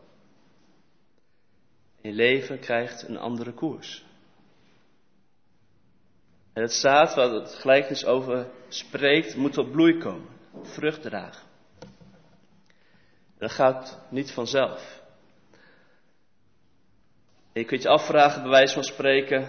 Je 2.00 2.12
leven 2.12 2.58
krijgt 2.58 3.08
een 3.08 3.18
andere 3.18 3.52
koers. 3.52 4.04
En 6.52 6.62
het 6.62 6.72
zaad 6.72 7.14
waar 7.14 7.30
het 7.30 7.54
gelijkenis 7.54 8.04
over 8.04 8.50
spreekt, 8.68 9.36
moet 9.36 9.52
tot 9.52 9.70
bloei 9.70 9.98
komen, 9.98 10.28
vrucht 10.62 11.02
dragen. 11.02 11.53
Dat 13.44 13.52
gaat 13.52 14.00
niet 14.10 14.32
vanzelf. 14.32 15.02
je 17.52 17.64
kunt 17.64 17.82
je 17.82 17.88
afvragen, 17.88 18.42
bij 18.42 18.50
wijze 18.50 18.74
van 18.74 18.82
spreken, 18.82 19.48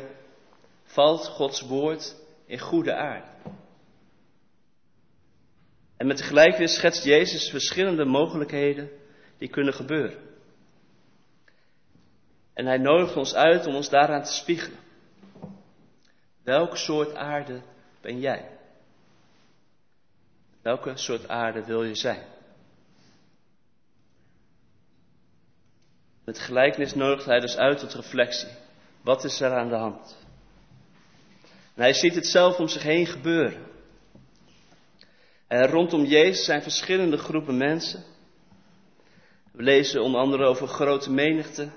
valt 0.83 1.27
Gods 1.27 1.61
woord 1.61 2.15
in 2.45 2.59
goede 2.59 2.95
aarde? 2.95 3.27
En 5.97 6.07
met 6.07 6.17
de 6.17 6.23
gelijkenis 6.23 6.75
schetst 6.75 7.03
Jezus 7.03 7.49
verschillende 7.49 8.05
mogelijkheden 8.05 8.89
die 9.37 9.49
kunnen 9.49 9.73
gebeuren. 9.73 10.19
En 12.53 12.65
hij 12.65 12.77
nodigt 12.77 13.15
ons 13.15 13.35
uit 13.35 13.65
om 13.65 13.75
ons 13.75 13.89
daaraan 13.89 14.23
te 14.23 14.33
spiegelen. 14.33 14.79
Welk 16.43 16.77
soort 16.77 17.15
aarde 17.15 17.61
ben 18.01 18.19
jij? 18.19 18.49
Welke 20.61 20.97
soort 20.97 21.27
aarde 21.27 21.65
wil 21.65 21.83
je 21.83 21.95
zijn? 21.95 22.34
Met 26.25 26.39
gelijkenis 26.39 26.95
nodigt 26.95 27.25
hij 27.25 27.39
dus 27.39 27.57
uit 27.57 27.79
tot 27.79 27.93
reflectie. 27.93 28.49
Wat 29.01 29.23
is 29.23 29.41
er 29.41 29.53
aan 29.53 29.69
de 29.69 29.75
hand? 29.75 30.17
En 31.75 31.81
hij 31.81 31.93
ziet 31.93 32.15
het 32.15 32.25
zelf 32.25 32.57
om 32.57 32.67
zich 32.67 32.83
heen 32.83 33.05
gebeuren. 33.05 33.65
En 35.47 35.67
rondom 35.67 36.05
Jezus 36.05 36.45
zijn 36.45 36.61
verschillende 36.61 37.17
groepen 37.17 37.57
mensen. 37.57 38.03
We 39.51 39.63
lezen 39.63 40.01
onder 40.01 40.21
andere 40.21 40.45
over 40.45 40.67
grote 40.67 41.11
menigte, 41.11 41.69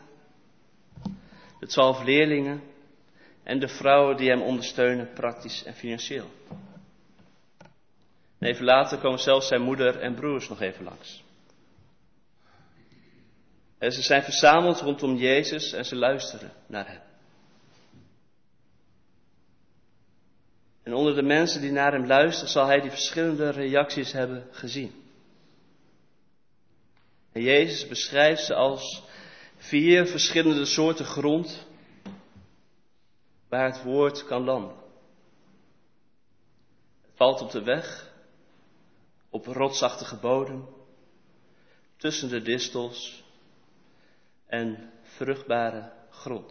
de 1.61 1.67
twaalf 1.67 2.03
leerlingen 2.03 2.63
en 3.43 3.59
de 3.59 3.69
vrouwen 3.69 4.17
die 4.17 4.31
hem 4.31 4.43
ondersteunen, 4.43 5.13
praktisch 5.13 5.65
en 5.65 5.75
financieel. 5.75 6.31
En 8.39 8.49
even 8.49 8.65
later 8.65 8.99
komen 8.99 9.19
zelfs 9.19 9.49
zijn 9.49 9.63
moeder 9.63 10.01
en 10.01 10.15
broers 10.15 10.49
nog 10.49 10.61
even 10.61 10.85
langs. 10.85 11.23
En 13.79 13.93
ze 13.93 14.03
zijn 14.03 14.23
verzameld 14.23 14.81
rondom 14.81 15.17
Jezus 15.17 15.73
en 15.73 15.85
ze 15.85 15.97
luisteren 15.97 16.53
naar 16.67 16.89
hem. 16.89 17.03
En 20.83 20.95
onder 20.95 21.15
de 21.15 21.23
mensen 21.23 21.61
die 21.61 21.71
naar 21.71 21.93
hem 21.93 22.07
luisteren, 22.07 22.51
zal 22.51 22.67
hij 22.67 22.81
die 22.81 22.91
verschillende 22.91 23.51
reacties 23.51 24.13
hebben 24.13 24.49
gezien. 24.51 25.07
En 27.33 27.43
Jezus 27.43 27.89
beschrijft 27.89 28.45
ze 28.45 28.55
als 28.55 29.03
vier 29.57 30.07
verschillende 30.07 30.65
soorten 30.65 31.05
grond 31.05 31.67
waar 33.49 33.73
het 33.73 33.83
woord 33.83 34.25
kan 34.25 34.45
landen. 34.45 34.77
Het 37.03 37.13
valt 37.15 37.41
op 37.41 37.51
de 37.51 37.63
weg, 37.63 38.13
op 39.31 39.47
rotsachtige 39.47 40.17
bodem, 40.17 40.69
tussen 41.97 42.29
de 42.29 42.43
distels 42.43 43.27
en 44.49 44.91
vruchtbare 45.03 45.93
grond. 46.11 46.51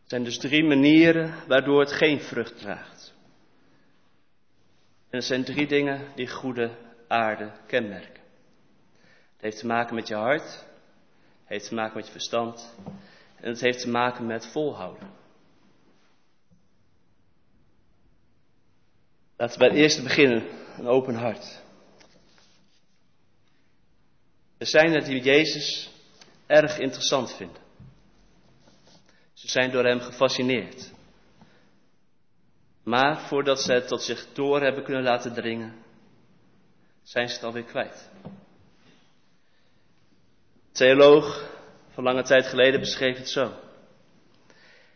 Het 0.00 0.18
zijn 0.18 0.24
dus 0.24 0.38
drie 0.38 0.64
manieren 0.64 1.34
waardoor 1.46 1.80
het 1.80 1.92
geen 1.92 2.20
vrucht 2.20 2.58
draagt. 2.58 3.14
En 5.10 5.18
het 5.18 5.24
zijn 5.24 5.44
drie 5.44 5.66
dingen 5.66 6.12
die 6.14 6.28
goede 6.28 6.76
aarde 7.08 7.52
kenmerken. 7.66 8.22
Het 9.32 9.40
heeft 9.40 9.58
te 9.58 9.66
maken 9.66 9.94
met 9.94 10.08
je 10.08 10.14
hart. 10.14 10.42
Het 10.42 11.48
heeft 11.48 11.68
te 11.68 11.74
maken 11.74 11.96
met 11.96 12.06
je 12.06 12.12
verstand. 12.12 12.74
En 13.36 13.48
het 13.48 13.60
heeft 13.60 13.80
te 13.80 13.88
maken 13.88 14.26
met 14.26 14.46
volhouden. 14.46 15.10
Laten 19.36 19.58
we 19.58 19.66
bij 19.66 19.68
het 19.68 19.78
eerste 19.78 20.02
beginnen. 20.02 20.46
Een 20.78 20.86
open 20.86 21.14
hart. 21.14 21.59
Er 24.60 24.66
zijn 24.66 24.92
er 24.94 25.04
die 25.04 25.22
Jezus 25.22 25.90
erg 26.46 26.78
interessant 26.78 27.36
vinden. 27.36 27.62
Ze 29.32 29.48
zijn 29.48 29.70
door 29.70 29.84
hem 29.84 30.00
gefascineerd. 30.00 30.92
Maar 32.82 33.20
voordat 33.20 33.60
ze 33.60 33.72
het 33.72 33.88
tot 33.88 34.02
zich 34.02 34.26
door 34.32 34.60
hebben 34.60 34.84
kunnen 34.84 35.02
laten 35.02 35.34
dringen, 35.34 35.74
zijn 37.02 37.28
ze 37.28 37.34
het 37.34 37.44
alweer 37.44 37.64
kwijt 37.64 38.10
theoloog 40.80 41.48
van 41.90 42.04
lange 42.04 42.22
tijd 42.22 42.46
geleden 42.46 42.80
beschreef 42.80 43.16
het 43.16 43.28
zo. 43.28 43.52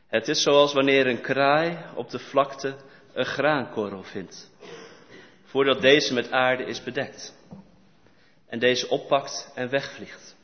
Het 0.06 0.28
is 0.28 0.42
zoals 0.42 0.72
wanneer 0.72 1.06
een 1.06 1.20
kraai 1.20 1.78
op 1.94 2.10
de 2.10 2.18
vlakte 2.18 2.76
een 3.12 3.24
graankorrel 3.24 4.02
vindt, 4.02 4.50
voordat 5.44 5.80
deze 5.80 6.14
met 6.14 6.30
aarde 6.30 6.64
is 6.64 6.82
bedekt, 6.82 7.34
en 8.54 8.60
deze 8.60 8.88
oppakt 8.88 9.52
en 9.54 9.70
wegvliegt. 9.70 10.36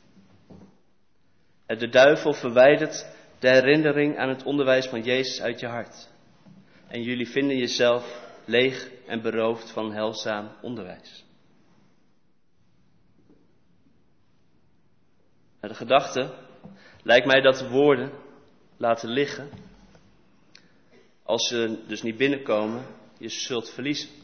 De 1.65 1.89
duivel 1.89 2.33
verwijdert 2.33 3.05
de 3.39 3.49
herinnering 3.49 4.17
aan 4.17 4.29
het 4.29 4.43
onderwijs 4.43 4.87
van 4.87 5.01
Jezus 5.01 5.41
uit 5.41 5.59
je 5.59 5.67
hart. 5.67 6.09
En 6.87 7.01
jullie 7.01 7.27
vinden 7.27 7.57
jezelf 7.57 8.29
leeg 8.45 8.89
en 9.07 9.21
beroofd 9.21 9.71
van 9.71 9.93
helzaam 9.93 10.51
onderwijs. 10.61 11.25
de 15.59 15.73
gedachte 15.73 16.33
lijkt 17.03 17.25
mij 17.25 17.41
dat 17.41 17.57
de 17.57 17.69
woorden 17.69 18.11
laten 18.77 19.09
liggen, 19.09 19.49
als 21.23 21.47
ze 21.47 21.83
dus 21.87 22.01
niet 22.01 22.17
binnenkomen, 22.17 22.85
je 23.17 23.29
zult 23.29 23.69
verliezen. 23.69 24.20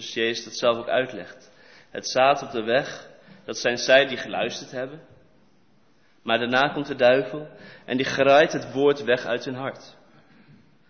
Zoals 0.00 0.14
Jezus 0.14 0.44
dat 0.44 0.56
zelf 0.56 0.76
ook 0.76 0.88
uitlegt. 0.88 1.50
Het 1.90 2.08
zaad 2.08 2.42
op 2.42 2.50
de 2.50 2.62
weg, 2.62 3.08
dat 3.44 3.58
zijn 3.58 3.78
zij 3.78 4.06
die 4.06 4.16
geluisterd 4.16 4.70
hebben. 4.70 5.00
Maar 6.22 6.38
daarna 6.38 6.68
komt 6.68 6.86
de 6.86 6.94
duivel 6.94 7.48
en 7.84 7.96
die 7.96 8.06
graait 8.06 8.52
het 8.52 8.72
woord 8.72 9.02
weg 9.02 9.24
uit 9.24 9.44
hun 9.44 9.54
hart. 9.54 9.96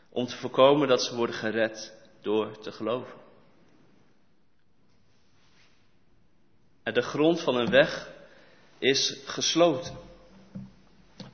Om 0.08 0.26
te 0.26 0.36
voorkomen 0.36 0.88
dat 0.88 1.02
ze 1.02 1.16
worden 1.16 1.34
gered 1.34 1.96
door 2.20 2.58
te 2.58 2.72
geloven. 2.72 3.14
En 6.82 6.94
de 6.94 7.02
grond 7.02 7.40
van 7.40 7.56
een 7.56 7.70
weg 7.70 8.10
is 8.78 9.22
gesloten, 9.24 9.96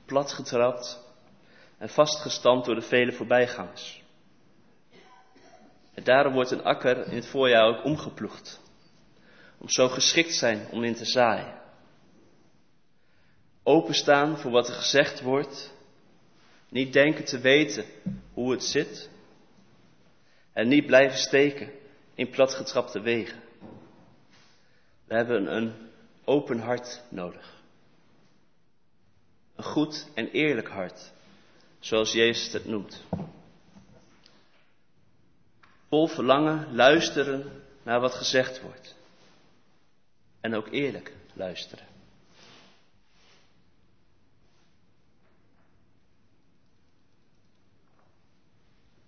platgetrapt 0.05 1.03
en 1.77 1.89
vastgestampt 1.89 2.65
door 2.65 2.75
de 2.75 2.81
vele 2.81 3.11
voorbijgangers. 3.11 4.04
Daarom 6.05 6.33
wordt 6.33 6.51
een 6.51 6.63
akker 6.63 7.07
in 7.07 7.15
het 7.15 7.27
voorjaar 7.27 7.67
ook 7.67 7.83
omgeploegd, 7.83 8.61
om 9.57 9.69
zo 9.69 9.87
geschikt 9.87 10.35
zijn 10.35 10.67
om 10.71 10.83
in 10.83 10.95
te 10.95 11.05
zaaien. 11.05 11.61
Openstaan 13.63 14.37
voor 14.37 14.51
wat 14.51 14.67
er 14.67 14.73
gezegd 14.73 15.21
wordt, 15.21 15.73
niet 16.69 16.93
denken 16.93 17.25
te 17.25 17.39
weten 17.39 17.85
hoe 18.33 18.51
het 18.51 18.63
zit 18.63 19.09
en 20.53 20.67
niet 20.67 20.85
blijven 20.85 21.17
steken 21.17 21.71
in 22.13 22.29
platgetrapte 22.29 22.99
wegen. 22.99 23.41
We 25.05 25.15
hebben 25.15 25.55
een 25.55 25.73
open 26.23 26.59
hart 26.59 27.03
nodig. 27.09 27.53
Een 29.55 29.63
goed 29.63 30.07
en 30.13 30.29
eerlijk 30.29 30.69
hart, 30.69 31.13
zoals 31.79 32.11
Jezus 32.11 32.53
het 32.53 32.65
noemt. 32.65 33.03
Vol 35.95 36.07
verlangen 36.07 36.75
luisteren 36.75 37.63
naar 37.83 37.99
wat 37.99 38.13
gezegd 38.13 38.61
wordt. 38.61 38.95
En 40.41 40.55
ook 40.55 40.67
eerlijk 40.67 41.13
luisteren. 41.33 41.85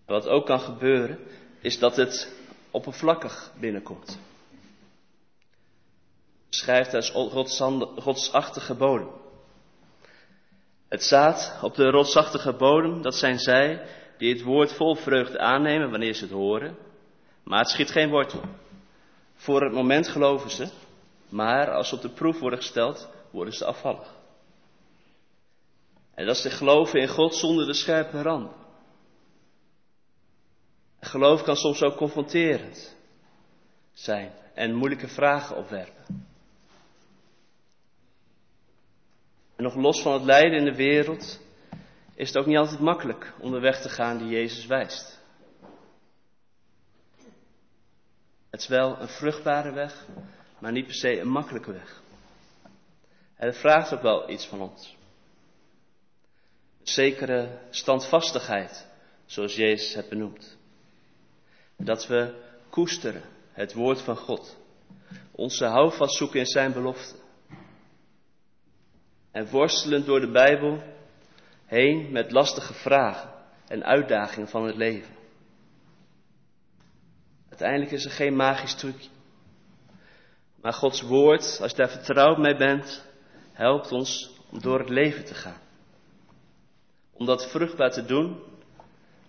Wat 0.05 0.27
ook 0.27 0.45
kan 0.45 0.59
gebeuren, 0.59 1.19
is 1.59 1.79
dat 1.79 1.95
het 1.95 2.33
oppervlakkig 2.71 3.51
binnenkomt. 3.59 4.19
Schrijft 6.49 6.93
als 6.93 7.11
rotsachtige 7.95 8.75
bodem. 8.75 9.09
Het 10.87 11.03
zaad 11.03 11.59
op 11.61 11.75
de 11.75 11.89
rotsachtige 11.89 12.53
bodem, 12.53 13.01
dat 13.01 13.15
zijn 13.15 13.39
zij 13.39 13.87
die 14.17 14.33
het 14.33 14.43
woord 14.43 14.73
vol 14.73 14.95
vreugde 14.95 15.39
aannemen 15.39 15.89
wanneer 15.89 16.13
ze 16.13 16.23
het 16.23 16.33
horen, 16.33 16.77
maar 17.43 17.59
het 17.59 17.69
schiet 17.69 17.91
geen 17.91 18.09
wortel. 18.09 18.41
Voor 19.35 19.63
het 19.63 19.73
moment 19.73 20.07
geloven 20.07 20.49
ze, 20.49 20.69
maar 21.29 21.71
als 21.71 21.89
ze 21.89 21.95
op 21.95 22.01
de 22.01 22.09
proef 22.09 22.39
worden 22.39 22.59
gesteld, 22.59 23.09
worden 23.31 23.53
ze 23.53 23.65
afvallig. 23.65 24.15
En 26.13 26.25
dat 26.25 26.35
is 26.35 26.41
de 26.41 26.49
geloven 26.49 27.01
in 27.01 27.07
God 27.07 27.35
zonder 27.35 27.65
de 27.65 27.73
scherpe 27.73 28.21
rand. 28.21 28.51
Geloof 30.99 31.43
kan 31.43 31.55
soms 31.55 31.83
ook 31.83 31.95
confronterend 31.95 32.95
zijn 33.93 34.31
en 34.53 34.75
moeilijke 34.75 35.07
vragen 35.07 35.55
opwerpen. 35.55 36.25
En 39.55 39.63
nog 39.63 39.75
los 39.75 40.01
van 40.01 40.13
het 40.13 40.23
lijden 40.23 40.57
in 40.57 40.65
de 40.65 40.75
wereld 40.75 41.39
is 42.17 42.27
het 42.27 42.37
ook 42.37 42.45
niet 42.45 42.57
altijd 42.57 42.79
makkelijk 42.79 43.33
om 43.39 43.51
de 43.51 43.59
weg 43.59 43.81
te 43.81 43.89
gaan 43.89 44.17
die 44.17 44.27
Jezus 44.27 44.65
wijst. 44.65 45.19
Het 48.49 48.61
is 48.61 48.67
wel 48.67 48.99
een 48.99 49.07
vruchtbare 49.07 49.71
weg, 49.71 50.05
maar 50.59 50.71
niet 50.71 50.85
per 50.85 50.95
se 50.95 51.19
een 51.19 51.27
makkelijke 51.27 51.71
weg. 51.71 52.01
En 53.35 53.47
het 53.47 53.57
vraagt 53.57 53.93
ook 53.93 54.01
wel 54.01 54.29
iets 54.29 54.45
van 54.47 54.61
ons. 54.61 54.97
Een 56.79 56.87
zekere 56.87 57.59
standvastigheid, 57.69 58.87
zoals 59.25 59.55
Jezus 59.55 59.93
het 59.93 60.09
benoemt. 60.09 60.57
Dat 61.75 62.07
we 62.07 62.43
koesteren 62.69 63.23
het 63.51 63.73
woord 63.73 64.01
van 64.01 64.17
God. 64.17 64.57
Onze 65.31 65.65
houvast 65.65 66.15
zoeken 66.15 66.39
in 66.39 66.45
zijn 66.45 66.73
belofte. 66.73 67.15
En 69.31 69.49
worstelen 69.49 70.05
door 70.05 70.19
de 70.19 70.31
Bijbel 70.31 70.95
heen 71.67 72.11
met 72.11 72.31
lastige 72.31 72.73
vragen 72.73 73.29
en 73.67 73.83
uitdagingen 73.83 74.49
van 74.49 74.65
het 74.65 74.75
leven. 74.75 75.15
Uiteindelijk 77.49 77.91
is 77.91 78.05
er 78.05 78.11
geen 78.11 78.35
magisch 78.35 78.75
trucje. 78.75 79.09
Maar 80.61 80.73
Gods 80.73 81.01
woord, 81.01 81.59
als 81.61 81.71
je 81.71 81.77
daar 81.77 81.89
vertrouwd 81.89 82.37
mee 82.37 82.55
bent, 82.55 83.05
helpt 83.51 83.91
ons 83.91 84.31
om 84.51 84.61
door 84.61 84.79
het 84.79 84.89
leven 84.89 85.25
te 85.25 85.33
gaan. 85.33 85.61
Om 87.13 87.25
dat 87.25 87.49
vruchtbaar 87.49 87.91
te 87.91 88.05
doen, 88.05 88.43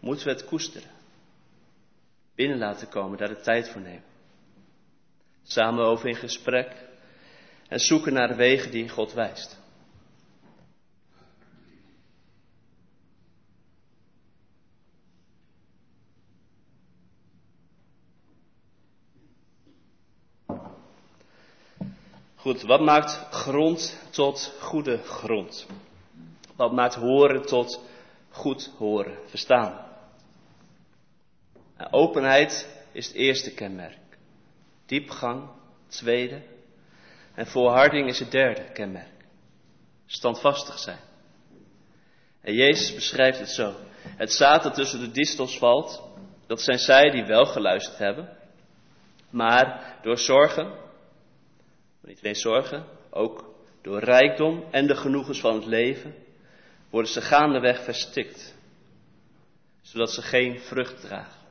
moeten 0.01 0.27
we 0.27 0.33
het 0.33 0.45
koesteren 0.45 0.91
binnen 2.39 2.59
laten 2.59 2.89
komen, 2.89 3.19
daar 3.19 3.29
de 3.29 3.41
tijd 3.41 3.69
voor 3.69 3.81
nemen. 3.81 4.05
Samen 5.43 5.85
over 5.85 6.09
in 6.09 6.15
gesprek 6.15 6.89
en 7.69 7.79
zoeken 7.79 8.13
naar 8.13 8.29
de 8.29 8.35
wegen 8.35 8.71
die 8.71 8.89
God 8.89 9.13
wijst. 9.13 9.61
Wat 22.57 22.81
maakt 22.81 23.27
grond 23.31 23.99
tot 24.11 24.55
goede 24.61 24.99
grond? 24.99 25.67
Wat 26.57 26.73
maakt 26.73 26.95
horen 26.95 27.47
tot 27.47 27.85
goed 28.31 28.71
horen, 28.79 29.19
verstaan? 29.27 29.87
Openheid 31.91 32.69
is 32.93 33.07
het 33.07 33.17
eerste 33.17 33.55
kenmerk. 33.55 33.99
Diepgang, 34.87 35.49
tweede. 35.87 36.43
En 37.35 37.47
volharding 37.47 38.09
is 38.09 38.19
het 38.19 38.31
derde 38.31 38.73
kenmerk. 38.73 39.25
Standvastig 40.07 40.79
zijn. 40.79 40.99
En 42.41 42.55
Jezus 42.55 42.95
beschrijft 42.95 43.39
het 43.39 43.49
zo. 43.49 43.75
Het 44.03 44.33
zaad 44.33 44.63
dat 44.63 44.75
tussen 44.75 45.01
de 45.01 45.11
distels 45.11 45.59
valt, 45.59 46.03
dat 46.47 46.61
zijn 46.61 46.79
zij 46.79 47.11
die 47.11 47.25
wel 47.25 47.47
geluisterd 47.47 47.99
hebben, 47.99 48.37
maar 49.31 49.97
door 50.03 50.19
zorgen, 50.19 50.73
niet 52.09 52.37
zorgen, 52.37 52.85
ook 53.11 53.55
door 53.83 53.99
rijkdom 53.99 54.65
en 54.71 54.87
de 54.87 54.97
genoegens 54.97 55.41
van 55.41 55.55
het 55.55 55.67
leven, 55.67 56.15
worden 56.91 57.11
ze 57.11 57.21
gaandeweg 57.21 57.85
verstikt, 57.85 58.55
zodat 59.81 60.11
ze 60.11 60.23
geen 60.23 60.61
vrucht 60.61 61.01
dragen. 61.01 61.47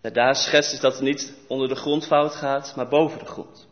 Daar 0.00 0.34
schetst 0.36 0.72
is 0.72 0.80
dat 0.80 0.92
het 0.92 1.02
niet 1.02 1.34
onder 1.48 1.68
de 1.68 1.74
grond 1.74 2.06
fout 2.06 2.34
gaat, 2.34 2.76
maar 2.76 2.88
boven 2.88 3.18
de 3.18 3.24
grond. 3.24 3.68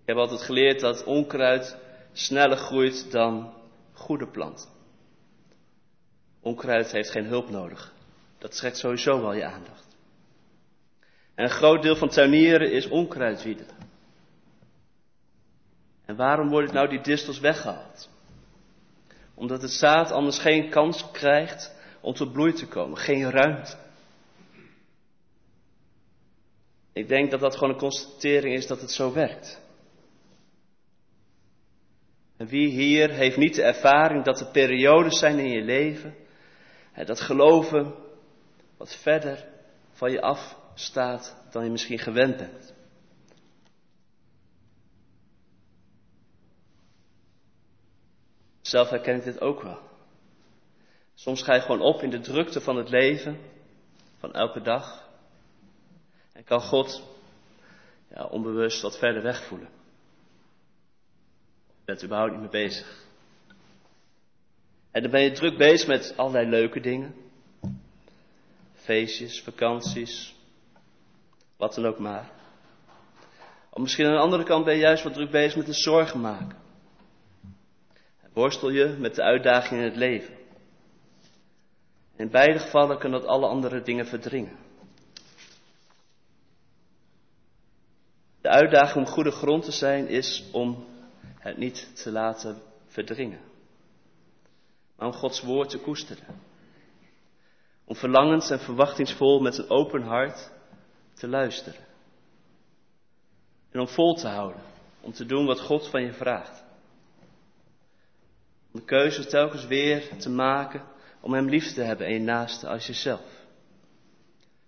Ik 0.00 0.06
heb 0.06 0.16
altijd 0.16 0.42
geleerd 0.42 0.80
dat 0.80 1.04
onkruid 1.04 1.76
sneller 2.12 2.56
groeit 2.56 3.10
dan 3.10 3.54
goede 3.92 4.26
planten. 4.30 4.68
Onkruid 6.40 6.92
heeft 6.92 7.10
geen 7.10 7.26
hulp 7.26 7.50
nodig. 7.50 7.92
Dat 8.38 8.56
trekt 8.56 8.76
sowieso 8.78 9.20
wel 9.20 9.32
je 9.32 9.44
aandacht. 9.44 9.89
En 11.34 11.44
een 11.44 11.50
groot 11.50 11.82
deel 11.82 11.96
van 11.96 12.08
tuinieren 12.08 12.72
is 12.72 12.88
onkruidwieden. 12.88 13.66
En 16.04 16.16
waarom 16.16 16.48
worden 16.48 16.74
nou 16.74 16.88
die 16.88 17.00
distels 17.00 17.40
weggehaald? 17.40 18.10
Omdat 19.34 19.62
het 19.62 19.70
zaad 19.70 20.10
anders 20.10 20.38
geen 20.38 20.70
kans 20.70 21.10
krijgt 21.10 21.74
om 22.00 22.14
tot 22.14 22.32
bloei 22.32 22.52
te 22.52 22.66
komen. 22.66 22.98
Geen 22.98 23.30
ruimte. 23.30 23.76
Ik 26.92 27.08
denk 27.08 27.30
dat 27.30 27.40
dat 27.40 27.54
gewoon 27.56 27.72
een 27.72 27.80
constatering 27.80 28.54
is 28.54 28.66
dat 28.66 28.80
het 28.80 28.90
zo 28.90 29.12
werkt. 29.12 29.60
En 32.36 32.46
wie 32.46 32.68
hier 32.68 33.10
heeft 33.10 33.36
niet 33.36 33.54
de 33.54 33.62
ervaring 33.62 34.24
dat 34.24 34.40
er 34.40 34.50
periodes 34.50 35.18
zijn 35.18 35.38
in 35.38 35.50
je 35.50 35.62
leven, 35.62 36.14
dat 37.04 37.20
geloven 37.20 37.94
wat 38.76 38.96
verder 38.96 39.46
van 39.92 40.10
je 40.10 40.20
af 40.20 40.59
staat 40.80 41.36
dan 41.50 41.64
je 41.64 41.70
misschien 41.70 41.98
gewend 41.98 42.36
bent. 42.36 42.74
Zelf 48.60 48.90
herken 48.90 49.16
ik 49.16 49.24
dit 49.24 49.40
ook 49.40 49.62
wel. 49.62 49.78
Soms 51.14 51.42
ga 51.42 51.54
je 51.54 51.60
gewoon 51.60 51.80
op 51.80 52.02
in 52.02 52.10
de 52.10 52.20
drukte 52.20 52.60
van 52.60 52.76
het 52.76 52.88
leven, 52.88 53.38
van 54.18 54.32
elke 54.32 54.60
dag. 54.60 55.08
En 56.32 56.44
kan 56.44 56.60
God 56.60 57.02
ja, 58.08 58.24
onbewust 58.24 58.82
wat 58.82 58.98
verder 58.98 59.22
wegvoelen. 59.22 59.68
Je 61.66 61.84
bent 61.84 62.04
überhaupt 62.04 62.32
niet 62.32 62.40
mee 62.40 62.50
bezig. 62.50 63.04
En 64.90 65.02
dan 65.02 65.10
ben 65.10 65.22
je 65.22 65.32
druk 65.32 65.56
bezig 65.56 65.86
met 65.88 66.14
allerlei 66.16 66.48
leuke 66.48 66.80
dingen. 66.80 67.14
Feestjes, 68.72 69.42
vakanties, 69.42 70.34
Wat 71.60 71.74
dan 71.74 71.86
ook 71.86 71.98
maar. 71.98 72.30
Of 73.70 73.80
misschien 73.80 74.06
aan 74.06 74.12
de 74.12 74.18
andere 74.18 74.44
kant 74.44 74.64
ben 74.64 74.74
je 74.74 74.80
juist 74.80 75.02
wat 75.04 75.12
druk 75.12 75.30
bezig 75.30 75.56
met 75.56 75.66
de 75.66 75.72
zorgen 75.72 76.20
maken. 76.20 76.56
Worstel 78.32 78.70
je 78.70 78.96
met 78.98 79.14
de 79.14 79.22
uitdagingen 79.22 79.84
in 79.84 79.88
het 79.88 79.98
leven. 79.98 80.34
In 82.16 82.30
beide 82.30 82.58
gevallen 82.58 82.98
kan 82.98 83.10
dat 83.10 83.26
alle 83.26 83.46
andere 83.46 83.82
dingen 83.82 84.06
verdringen. 84.06 84.56
De 88.40 88.48
uitdaging 88.48 89.06
om 89.06 89.12
goede 89.12 89.30
grond 89.30 89.64
te 89.64 89.72
zijn 89.72 90.08
is 90.08 90.44
om 90.52 90.86
het 91.38 91.56
niet 91.56 92.02
te 92.02 92.10
laten 92.10 92.62
verdringen. 92.86 93.40
Maar 94.96 95.06
om 95.06 95.14
Gods 95.14 95.42
woord 95.42 95.68
te 95.68 95.78
koesteren. 95.78 96.40
Om 97.84 97.96
verlangend 97.96 98.50
en 98.50 98.60
verwachtingsvol 98.60 99.40
met 99.40 99.58
een 99.58 99.70
open 99.70 100.02
hart 100.02 100.58
te 101.20 101.28
luisteren. 101.28 101.84
En 103.70 103.80
om 103.80 103.88
vol 103.88 104.14
te 104.14 104.28
houden. 104.28 104.62
Om 105.00 105.12
te 105.12 105.26
doen 105.26 105.46
wat 105.46 105.60
God 105.60 105.88
van 105.88 106.02
je 106.02 106.12
vraagt. 106.12 106.62
Om 108.72 108.80
de 108.80 108.84
keuze 108.86 109.26
telkens 109.26 109.66
weer 109.66 110.16
te 110.16 110.30
maken 110.30 110.84
om 111.20 111.32
Hem 111.32 111.48
lief 111.48 111.72
te 111.72 111.82
hebben 111.82 112.06
en 112.06 112.24
naaste 112.24 112.68
als 112.68 112.86
jezelf. 112.86 113.44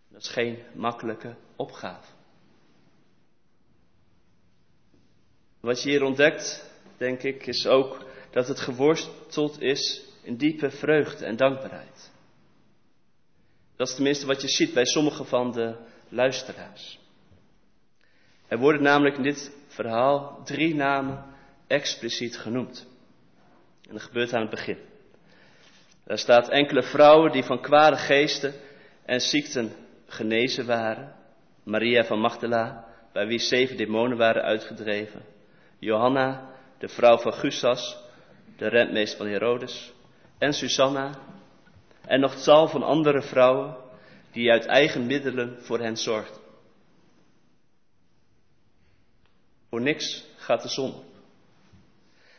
Dat 0.09 0.23
is 0.23 0.29
geen 0.29 0.59
makkelijke 0.75 1.37
opgave. 1.57 2.13
Wat 5.61 5.83
je 5.83 5.91
hier 5.91 6.03
ontdekt, 6.03 6.73
denk 6.97 7.23
ik, 7.23 7.47
is 7.47 7.67
ook 7.67 8.05
dat 8.31 8.49
het 8.49 8.61
geworsteld 8.61 9.61
is 9.61 10.03
in 10.23 10.37
diepe 10.37 10.71
vreugde 10.71 11.25
en 11.25 11.37
dankbaarheid. 11.37 12.11
Dat 13.77 13.89
is 13.89 13.95
tenminste 13.95 14.27
wat 14.27 14.41
je 14.41 14.49
ziet 14.49 14.75
bij 14.75 14.85
sommige 14.85 15.25
van 15.25 15.53
de 15.53 15.91
luisteraars. 16.13 16.99
Er 18.49 18.59
worden 18.59 18.83
namelijk 18.83 19.17
in 19.17 19.23
dit 19.23 19.53
verhaal 19.69 20.41
drie 20.45 20.75
namen 20.75 21.25
expliciet 21.67 22.39
genoemd. 22.39 22.87
En 23.89 23.93
dat 23.93 24.03
gebeurt 24.03 24.33
aan 24.33 24.41
het 24.41 24.51
begin. 24.51 24.79
Daar 26.05 26.19
staat 26.19 26.49
enkele 26.49 26.83
vrouwen 26.83 27.33
die 27.33 27.43
van 27.45 27.61
kwade 27.61 27.97
geesten 27.97 28.55
en 29.05 29.21
ziekten 29.21 29.73
genezen 30.07 30.67
waren. 30.67 31.15
Maria 31.63 32.05
van 32.05 32.19
Magdala, 32.19 32.85
bij 33.13 33.27
wie 33.27 33.39
zeven 33.39 33.77
demonen 33.77 34.17
waren 34.17 34.43
uitgedreven. 34.43 35.23
Johanna, 35.79 36.51
de 36.79 36.89
vrouw 36.89 37.19
van 37.19 37.33
Gusas, 37.33 37.99
de 38.57 38.69
rentmeester 38.69 39.19
van 39.19 39.27
Herodes. 39.27 39.93
En 40.39 40.53
Susanna. 40.53 41.11
En 42.07 42.21
nog 42.21 42.35
tal 42.35 42.69
van 42.69 42.83
andere 42.83 43.23
vrouwen 43.23 43.77
die 44.33 44.51
uit 44.51 44.67
eigen 44.67 45.07
middelen 45.07 45.65
voor 45.65 45.81
hen 45.81 45.97
zorgden. 45.97 46.41
Voor 49.69 49.81
niks 49.81 50.25
gaat 50.37 50.63
de 50.63 50.69
zon 50.69 50.95
op. 50.95 51.05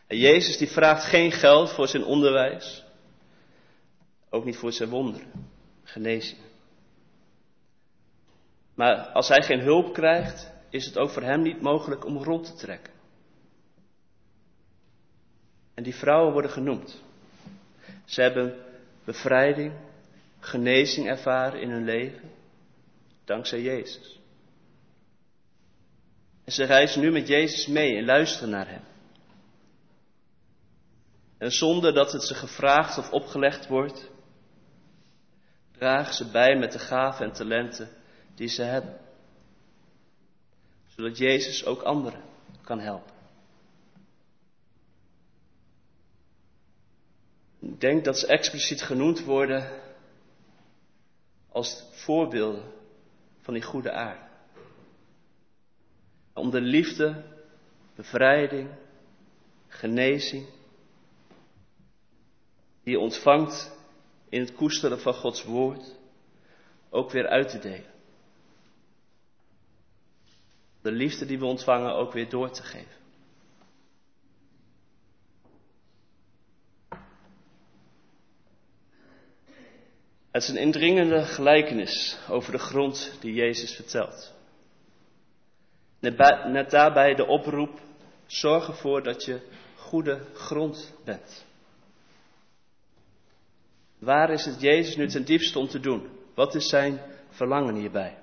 En 0.08 0.18
Jezus 0.18 0.58
die 0.58 0.68
vraagt 0.68 1.04
geen 1.04 1.32
geld 1.32 1.72
voor 1.72 1.88
zijn 1.88 2.04
onderwijs. 2.04 2.84
Ook 4.30 4.46
niet 4.46 4.58
voor 4.58 4.72
zijn 4.72 4.90
wonderen, 4.90 5.50
genezingen. 5.84 6.52
Maar 8.74 8.98
als 8.98 9.28
hij 9.28 9.44
geen 9.44 9.60
hulp 9.60 9.94
krijgt, 9.94 10.52
is 10.70 10.86
het 10.86 10.98
ook 10.98 11.10
voor 11.10 11.22
hem 11.22 11.42
niet 11.42 11.62
mogelijk 11.62 12.06
om 12.06 12.24
rond 12.24 12.46
te 12.46 12.54
trekken. 12.54 12.94
En 15.74 15.84
die 15.84 15.96
vrouwen 15.96 16.34
worden 16.34 16.52
genoemd. 16.52 17.02
Ze 18.06 18.22
hebben 18.22 18.56
bevrijding, 19.04 19.74
genezing 20.44 21.08
ervaren 21.08 21.62
in 21.62 21.70
hun 21.70 21.84
leven, 21.84 22.32
dankzij 23.26 23.62
Jezus. 23.62 24.20
En 26.44 26.52
ze 26.52 26.64
reizen 26.64 27.02
nu 27.02 27.12
met 27.12 27.28
Jezus 27.28 27.68
mee 27.68 27.98
en 27.98 28.06
luisteren 28.06 28.50
naar 28.50 28.68
Hem. 28.68 28.84
En 31.38 31.52
zonder 31.52 31.94
dat 31.94 32.12
het 32.12 32.24
ze 32.24 32.34
gevraagd 32.34 32.98
of 32.98 33.12
opgelegd 33.12 33.68
wordt, 33.68 34.12
dragen 35.72 36.14
ze 36.14 36.32
bij 36.32 36.58
met 36.58 36.72
de 36.72 36.80
gaven 36.80 37.26
en 37.26 37.32
talenten 37.32 37.90
die 38.36 38.48
ze 38.48 38.62
hebben. 38.62 39.00
Zodat 40.88 41.18
Jezus 41.18 41.66
ook 41.66 41.82
anderen 41.82 42.24
kan 42.62 42.80
helpen. 42.80 43.14
Ik 47.60 47.80
denk 47.80 48.06
dat 48.06 48.20
ze 48.20 48.28
expliciet 48.28 48.82
genoemd 48.82 49.24
worden 49.24 49.83
als 51.54 51.84
voorbeelden 51.92 52.72
van 53.40 53.54
die 53.54 53.64
goede 53.64 53.92
aarde. 53.92 54.32
Om 56.34 56.50
de 56.50 56.62
liefde, 56.62 57.24
bevrijding, 57.96 58.70
genezing, 59.68 60.46
die 62.84 62.94
je 62.94 63.00
ontvangt 63.00 63.78
in 64.30 64.40
het 64.40 64.54
koesteren 64.54 65.00
van 65.00 65.14
Gods 65.14 65.44
woord, 65.44 65.96
ook 66.90 67.12
weer 67.12 67.28
uit 67.28 67.50
te 67.50 67.60
delen. 67.60 67.92
De 70.82 70.92
liefde 70.92 71.26
die 71.26 71.40
we 71.40 71.46
ontvangen 71.46 71.96
ook 71.96 72.14
weer 72.14 72.30
door 72.30 72.50
te 72.50 72.64
geven. 72.64 73.03
Het 80.34 80.44
is 80.44 80.50
een 80.50 80.58
indringende 80.58 81.24
gelijkenis 81.24 82.18
over 82.30 82.52
de 82.52 82.58
grond 82.58 83.18
die 83.20 83.34
Jezus 83.34 83.76
vertelt. 83.76 84.34
Net 86.00 86.70
daarbij 86.70 87.16
de 87.16 87.26
oproep, 87.26 87.80
zorg 88.26 88.68
ervoor 88.68 89.04
dat 89.04 89.26
je 89.26 89.42
goede 89.76 90.26
grond 90.34 90.94
bent. 91.06 91.46
Waar 94.00 94.30
is 94.30 94.46
het 94.46 94.62
Jezus 94.62 94.96
nu 94.96 95.08
ten 95.08 95.26
diepste 95.26 95.60
om 95.60 95.68
te 95.68 95.80
doen? 95.80 96.10
Wat 96.34 96.56
is 96.56 96.70
zijn 96.70 97.02
verlangen 97.30 97.76
hierbij? 97.76 98.18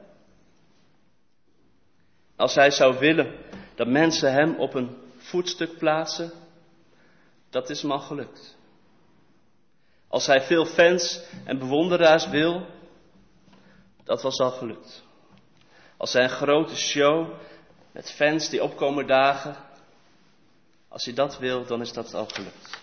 Als 2.37 2.55
hij 2.55 2.71
zou 2.71 2.99
willen 2.99 3.39
dat 3.75 3.87
mensen 3.87 4.33
hem 4.33 4.55
op 4.57 4.75
een 4.75 4.97
voetstuk 5.17 5.79
plaatsen, 5.79 6.33
dat 7.51 7.71
is 7.71 7.83
hem 7.83 7.91
al 7.91 8.01
gelukt. 8.01 8.59
Als 10.11 10.27
hij 10.27 10.41
veel 10.41 10.67
fans 10.67 11.23
en 11.45 11.59
bewonderaars 11.59 12.29
wil, 12.29 12.67
dat 14.05 14.23
was 14.23 14.39
al 14.39 14.51
gelukt. 14.51 15.05
Als 15.97 16.13
hij 16.13 16.23
een 16.23 16.29
grote 16.29 16.77
show 16.77 17.33
met 17.93 18.13
fans 18.13 18.49
die 18.49 18.63
opkomen 18.63 19.07
dagen, 19.07 19.57
als 20.89 21.05
hij 21.05 21.15
dat 21.15 21.39
wil, 21.39 21.67
dan 21.67 21.81
is 21.81 21.93
dat 21.93 22.15
al 22.15 22.27
gelukt. 22.27 22.79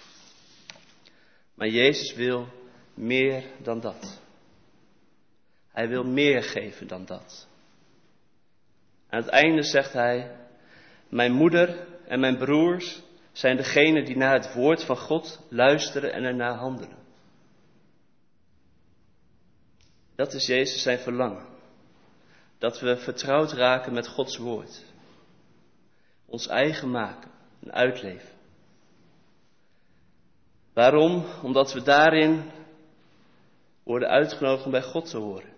Maar 1.54 1.68
Jezus 1.68 2.14
wil 2.14 2.48
meer 2.94 3.44
dan 3.62 3.80
dat. 3.80 4.22
Hij 5.72 5.88
wil 5.88 6.04
meer 6.04 6.44
geven 6.44 6.88
dan 6.88 7.06
dat. 7.06 7.48
Aan 9.10 9.22
het 9.22 9.30
einde 9.30 9.64
zegt 9.64 9.94
hij, 9.94 10.36
mijn 11.10 11.32
moeder 11.32 11.88
en 12.06 12.20
mijn 12.20 12.38
broers 12.38 13.02
zijn 13.32 13.58
degenen 13.58 14.06
die 14.06 14.18
naar 14.18 14.34
het 14.34 14.54
woord 14.54 14.84
van 14.84 14.98
God 14.98 15.40
luisteren 15.50 16.14
en 16.14 16.24
ernaar 16.24 16.56
handelen. 16.56 17.07
Dat 20.18 20.34
is 20.34 20.46
Jezus 20.46 20.82
zijn 20.82 21.00
verlangen. 21.00 21.46
Dat 22.58 22.80
we 22.80 22.98
vertrouwd 22.98 23.52
raken 23.52 23.94
met 23.94 24.08
Gods 24.08 24.38
woord. 24.38 24.84
Ons 26.26 26.48
eigen 26.48 26.92
maken 26.92 27.32
en 27.60 27.72
uitleven. 27.72 28.30
Waarom? 30.74 31.26
Omdat 31.44 31.74
we 31.74 31.82
daarin 31.82 32.52
worden 33.84 34.10
uitgenodigd 34.10 34.66
om 34.66 34.72
bij 34.72 34.84
God 34.84 35.10
te 35.10 35.18
horen. 35.18 35.54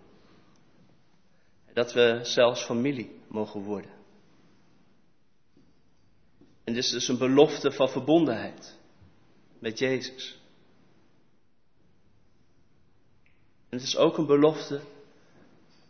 Dat 1.73 1.93
we 1.93 2.19
zelfs 2.23 2.63
familie 2.63 3.21
mogen 3.27 3.61
worden. 3.61 3.91
En 6.63 6.73
dit 6.73 6.83
is 6.83 6.89
dus 6.89 7.07
een 7.07 7.17
belofte 7.17 7.71
van 7.71 7.89
verbondenheid 7.89 8.77
met 9.59 9.79
Jezus. 9.79 10.38
En 13.69 13.77
het 13.77 13.87
is 13.87 13.97
ook 13.97 14.17
een 14.17 14.25
belofte 14.25 14.81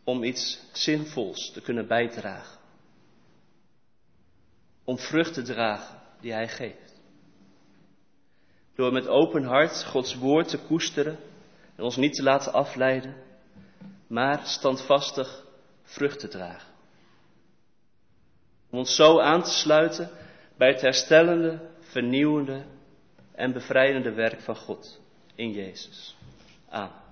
om 0.04 0.24
iets 0.24 0.62
zinvols 0.74 1.52
te 1.52 1.62
kunnen 1.62 1.88
bijdragen. 1.88 2.60
Om 4.84 4.98
vrucht 4.98 5.34
te 5.34 5.42
dragen 5.42 6.02
die 6.22 6.32
Hij 6.32 6.48
geeft. 6.48 7.02
Door 8.76 8.92
met 8.92 9.08
open 9.08 9.44
hart 9.44 9.86
Gods 9.86 10.16
woord 10.16 10.48
te 10.48 10.58
koesteren 10.58 11.18
en 11.76 11.84
ons 11.84 11.96
niet 11.96 12.14
te 12.14 12.24
laten 12.24 12.54
afleiden, 12.54 13.16
maar 14.08 14.46
standvastig 14.46 15.46
vrucht 15.84 16.20
te 16.20 16.28
dragen. 16.28 16.74
Om 18.70 18.78
ons 18.78 18.96
zo 18.96 19.20
aan 19.20 19.44
te 19.44 19.50
sluiten 19.50 20.10
bij 20.58 20.68
het 20.68 20.82
herstellende, 20.82 21.70
vernieuwende 21.80 22.66
en 23.32 23.54
bevrijdende 23.54 24.14
werk 24.14 24.42
van 24.42 24.56
God 24.56 25.00
in 25.36 25.52
Jezus. 25.52 26.16
Amen. 26.70 27.09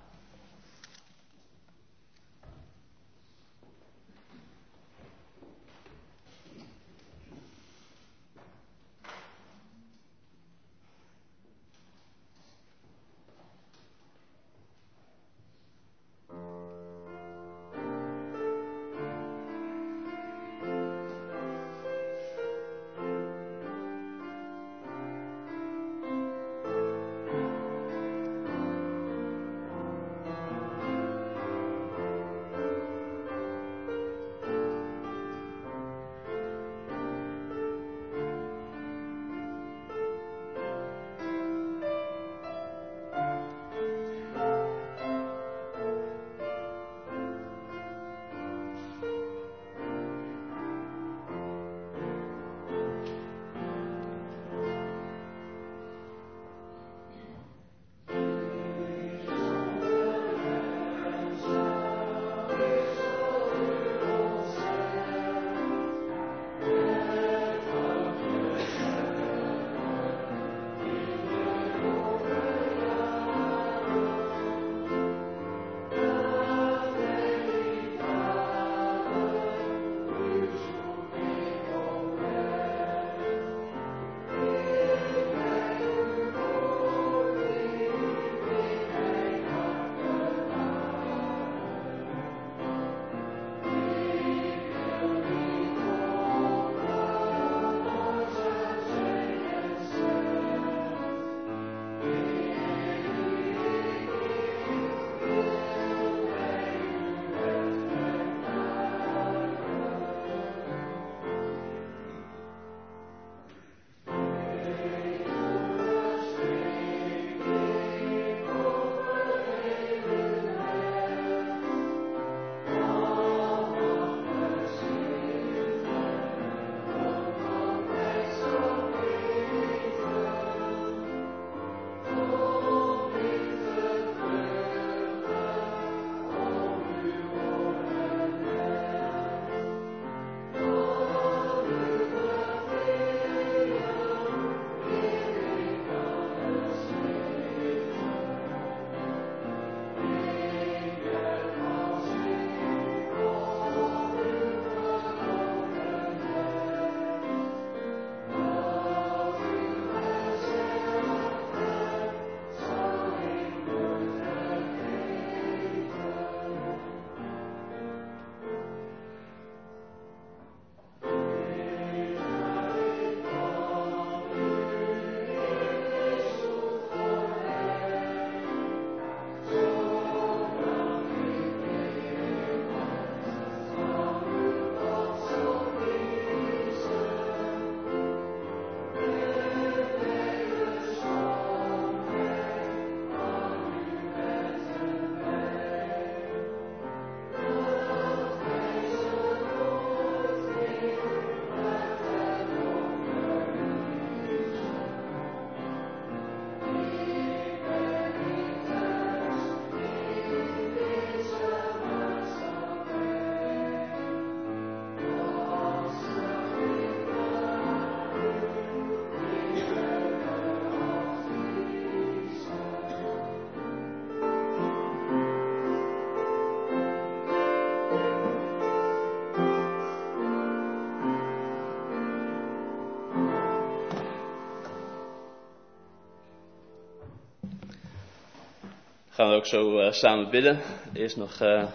Gaan 239.18 239.30
we 239.30 239.36
ook 239.36 239.46
zo 239.46 239.80
uh, 239.80 239.92
samen 239.92 240.30
bidden. 240.30 240.60
Eerst 240.92 241.16
nog 241.16 241.40
uh, 241.40 241.68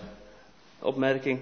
opmerking. 0.79 1.41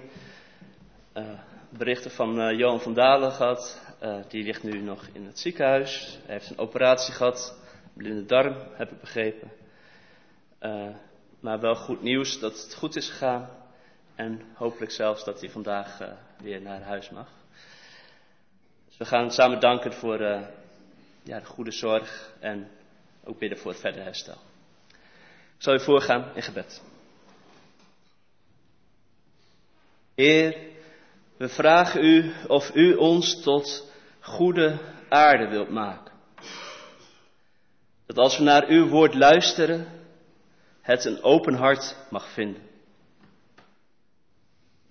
Uh, 1.16 1.24
berichten 1.68 2.10
van 2.10 2.56
Johan 2.56 2.80
van 2.80 2.94
Dalen 2.94 3.32
gehad. 3.32 3.80
die 4.28 4.44
ligt 4.44 4.62
nu 4.62 4.80
nog 4.80 5.08
in 5.12 5.26
het 5.26 5.38
ziekenhuis. 5.38 6.18
Hij 6.26 6.34
heeft 6.34 6.50
een 6.50 6.58
operatie 6.58 7.14
gehad. 7.14 7.58
Blinde 7.92 8.24
darm, 8.24 8.56
heb 8.72 8.90
ik 8.90 9.00
begrepen. 9.00 9.50
maar 11.40 11.60
wel 11.60 11.74
goed 11.74 12.02
nieuws 12.02 12.38
dat 12.40 12.62
het 12.62 12.74
goed 12.74 12.96
is 12.96 13.10
gegaan. 13.10 13.48
En 14.14 14.42
hopelijk 14.54 14.92
zelfs 14.92 15.24
dat 15.24 15.40
hij 15.40 15.50
vandaag 15.50 15.98
weer 16.40 16.60
naar 16.60 16.82
huis 16.82 17.10
mag. 17.10 17.28
Dus 18.88 18.96
we 18.96 19.04
gaan 19.04 19.30
samen 19.30 19.60
danken 19.60 19.92
voor 19.92 20.20
ja, 21.22 21.38
de 21.38 21.44
goede 21.44 21.72
zorg 21.72 22.34
en 22.40 22.68
ook 23.24 23.38
bidden 23.38 23.58
voor 23.58 23.70
het 23.70 23.80
verder 23.80 24.02
herstel. 24.02 24.50
Ik 25.62 25.68
zal 25.68 25.76
u 25.76 25.80
voorgaan 25.80 26.30
in 26.34 26.42
gebed. 26.42 26.82
Heer, 30.14 30.56
we 31.36 31.48
vragen 31.48 32.04
u 32.04 32.32
of 32.46 32.74
u 32.74 32.94
ons 32.94 33.42
tot 33.42 33.92
goede 34.20 34.78
aarde 35.08 35.48
wilt 35.48 35.68
maken. 35.68 36.12
Dat 38.06 38.18
als 38.18 38.38
we 38.38 38.44
naar 38.44 38.68
uw 38.68 38.88
woord 38.88 39.14
luisteren, 39.14 39.86
het 40.80 41.04
een 41.04 41.22
open 41.22 41.54
hart 41.54 41.96
mag 42.10 42.28
vinden. 42.28 42.62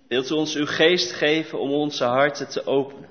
Wilt 0.08 0.30
u 0.30 0.34
ons 0.34 0.54
uw 0.54 0.66
geest 0.66 1.12
geven 1.12 1.58
om 1.58 1.70
onze 1.70 2.04
harten 2.04 2.48
te 2.48 2.66
openen? 2.66 3.10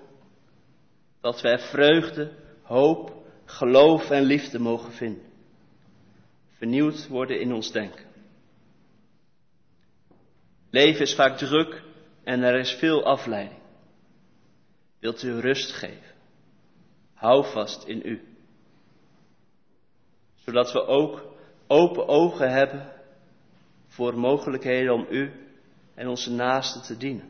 Dat 1.19 1.43
er 1.43 1.59
vreugde, 1.59 2.31
hoop, 2.61 3.13
geloof 3.45 4.09
en 4.09 4.23
liefde 4.23 4.59
mogen 4.59 4.91
vinden 4.93 5.30
vernieuwd 6.61 7.07
worden 7.07 7.39
in 7.39 7.53
ons 7.53 7.71
denken. 7.71 8.05
Leven 10.69 11.01
is 11.01 11.15
vaak 11.15 11.37
druk 11.37 11.81
en 12.23 12.43
er 12.43 12.59
is 12.59 12.71
veel 12.71 13.03
afleiding. 13.03 13.59
Wilt 14.99 15.23
u 15.23 15.39
rust 15.39 15.71
geven? 15.71 16.13
Hou 17.13 17.45
vast 17.51 17.83
in 17.83 18.01
u. 18.05 18.21
Zodat 20.35 20.71
we 20.71 20.85
ook 20.85 21.25
open 21.67 22.07
ogen 22.07 22.51
hebben 22.51 22.93
voor 23.87 24.17
mogelijkheden 24.17 24.93
om 24.93 25.05
u 25.09 25.31
en 25.95 26.07
onze 26.07 26.31
naasten 26.31 26.81
te 26.81 26.97
dienen. 26.97 27.29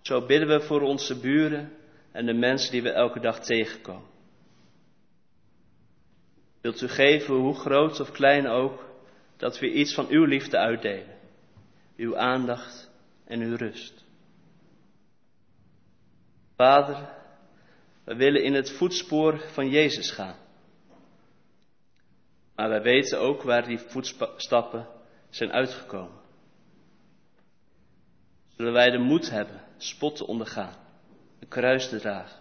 Zo 0.00 0.26
bidden 0.26 0.48
we 0.48 0.60
voor 0.60 0.80
onze 0.80 1.20
buren 1.20 1.72
en 2.12 2.26
de 2.26 2.34
mensen 2.34 2.72
die 2.72 2.82
we 2.82 2.90
elke 2.90 3.20
dag 3.20 3.40
tegenkomen. 3.40 4.17
Wilt 6.68 6.80
u 6.80 6.88
geven, 6.88 7.34
hoe 7.34 7.54
groot 7.54 8.00
of 8.00 8.10
klein 8.10 8.46
ook, 8.46 8.84
dat 9.36 9.58
we 9.58 9.72
iets 9.72 9.94
van 9.94 10.06
uw 10.08 10.24
liefde 10.24 10.58
uitdelen, 10.58 11.18
uw 11.96 12.16
aandacht 12.16 12.90
en 13.24 13.40
uw 13.40 13.56
rust. 13.56 14.04
Vader, 16.56 17.08
we 18.04 18.14
willen 18.14 18.42
in 18.42 18.54
het 18.54 18.70
voetspoor 18.70 19.38
van 19.38 19.68
Jezus 19.68 20.10
gaan. 20.10 20.36
Maar 22.54 22.68
wij 22.68 22.82
weten 22.82 23.20
ook 23.20 23.42
waar 23.42 23.66
die 23.66 23.78
voetstappen 23.78 24.86
zijn 25.30 25.52
uitgekomen. 25.52 26.20
Zullen 28.56 28.72
wij 28.72 28.90
de 28.90 28.98
moed 28.98 29.30
hebben 29.30 29.64
spot 29.76 30.16
te 30.16 30.26
ondergaan, 30.26 30.76
een 31.40 31.48
kruis 31.48 31.88
te 31.88 32.00
dragen. 32.00 32.40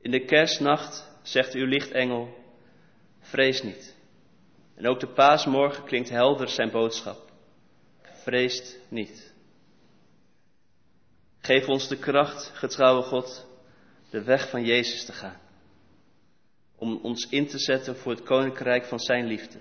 In 0.00 0.10
de 0.10 0.24
kerstnacht 0.24 1.16
zegt 1.22 1.54
uw 1.54 1.66
lichtengel, 1.66 2.37
vrees 3.28 3.62
niet. 3.62 3.96
En 4.74 4.86
ook 4.86 5.00
de 5.00 5.12
paasmorgen 5.12 5.84
klinkt 5.84 6.08
helder 6.08 6.48
zijn 6.48 6.70
boodschap. 6.70 7.30
Vreest 8.02 8.78
niet. 8.88 9.34
Geef 11.38 11.68
ons 11.68 11.88
de 11.88 11.98
kracht, 11.98 12.50
getrouwe 12.54 13.02
God, 13.02 13.46
de 14.10 14.22
weg 14.22 14.50
van 14.50 14.64
Jezus 14.64 15.04
te 15.04 15.12
gaan. 15.12 15.40
Om 16.76 17.00
ons 17.02 17.28
in 17.28 17.46
te 17.46 17.58
zetten 17.58 17.96
voor 17.96 18.12
het 18.12 18.22
koninkrijk 18.22 18.84
van 18.84 18.98
Zijn 18.98 19.26
liefde. 19.26 19.60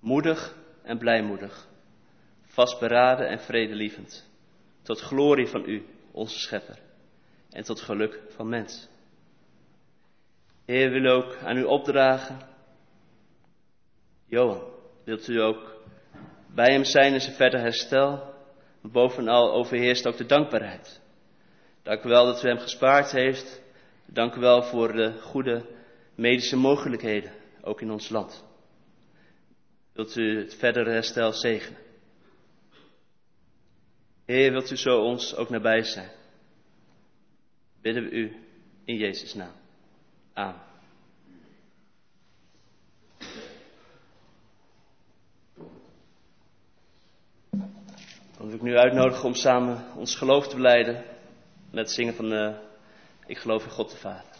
Moedig 0.00 0.56
en 0.82 0.98
blijmoedig. 0.98 1.68
Vastberaden 2.42 3.28
en 3.28 3.40
vredelievend. 3.40 4.28
Tot 4.82 5.00
glorie 5.00 5.46
van 5.46 5.68
U, 5.68 5.86
onze 6.12 6.38
Schepper. 6.38 6.78
En 7.50 7.64
tot 7.64 7.80
geluk 7.80 8.20
van 8.28 8.48
mensen. 8.48 8.88
Heer 10.64 10.90
wil 10.90 11.12
ook 11.12 11.36
aan 11.36 11.56
u 11.56 11.64
opdragen. 11.64 12.38
Johan, 14.26 14.62
wilt 15.04 15.28
u 15.28 15.40
ook 15.40 15.82
bij 16.54 16.72
hem 16.72 16.84
zijn 16.84 17.12
in 17.12 17.20
zijn 17.20 17.34
verder 17.34 17.60
herstel? 17.60 18.34
Bovenal 18.82 19.52
overheerst 19.52 20.06
ook 20.06 20.16
de 20.16 20.26
dankbaarheid. 20.26 21.00
Dank 21.82 22.04
u 22.04 22.08
wel 22.08 22.24
dat 22.24 22.44
u 22.44 22.48
hem 22.48 22.58
gespaard 22.58 23.10
heeft. 23.10 23.62
Dank 24.06 24.34
u 24.34 24.40
wel 24.40 24.62
voor 24.62 24.92
de 24.92 25.20
goede 25.20 25.66
medische 26.14 26.56
mogelijkheden, 26.56 27.32
ook 27.62 27.80
in 27.80 27.90
ons 27.90 28.08
land. 28.08 28.44
Wilt 29.92 30.16
u 30.16 30.38
het 30.38 30.54
verdere 30.54 30.90
herstel 30.90 31.32
zegenen? 31.32 31.78
Heer, 34.24 34.50
wilt 34.50 34.70
u 34.70 34.76
zo 34.76 35.00
ons 35.00 35.36
ook 35.36 35.48
nabij 35.48 35.82
zijn? 35.82 36.10
Bidden 37.82 38.04
we 38.04 38.10
u 38.10 38.36
in 38.84 38.96
Jezus' 38.96 39.34
naam 39.34 39.62
aan. 40.34 40.54
Dan 48.36 48.46
wil 48.46 48.54
ik 48.54 48.62
nu 48.62 48.76
uitnodigen 48.76 49.24
om 49.24 49.34
samen 49.34 49.84
ons 49.96 50.14
geloof 50.16 50.48
te 50.48 50.56
beleiden 50.56 50.94
met 51.70 51.84
het 51.84 51.90
zingen 51.90 52.14
van 52.14 52.28
de 52.28 52.54
Ik 53.26 53.38
geloof 53.38 53.64
in 53.64 53.70
God 53.70 53.90
de 53.90 53.96
Vader. 53.96 54.33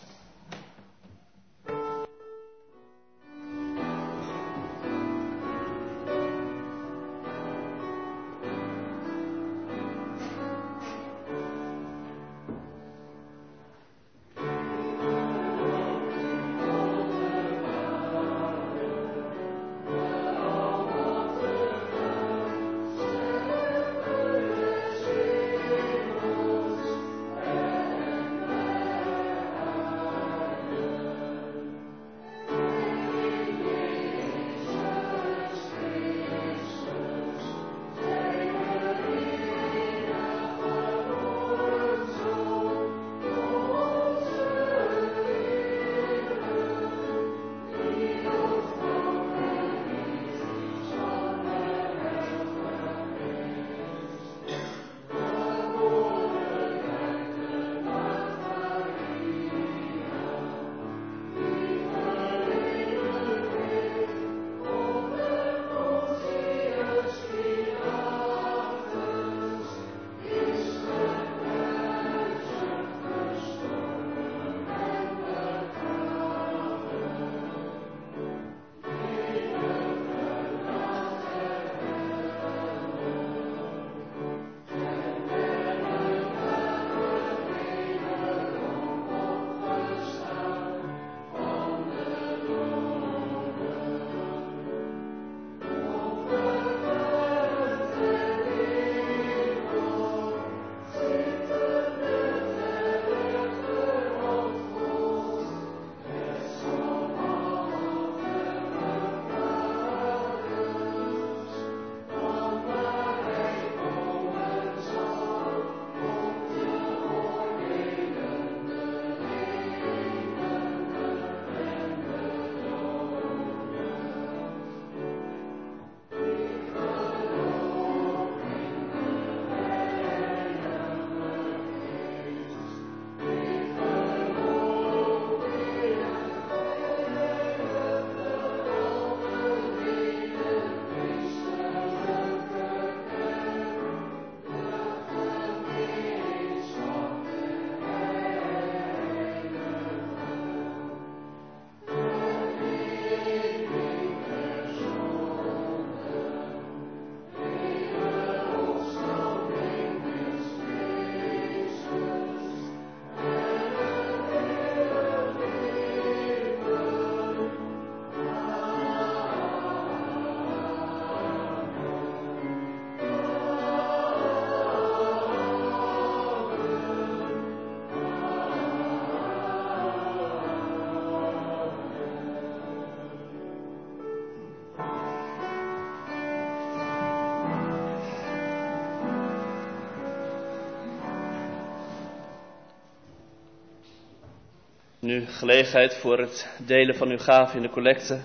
Gelegenheid 195.22 195.94
voor 195.94 196.18
het 196.18 196.48
delen 196.66 196.94
van 196.94 197.08
uw 197.08 197.18
gaven 197.18 197.56
in 197.56 197.62
de 197.62 197.70
collecte. 197.70 198.20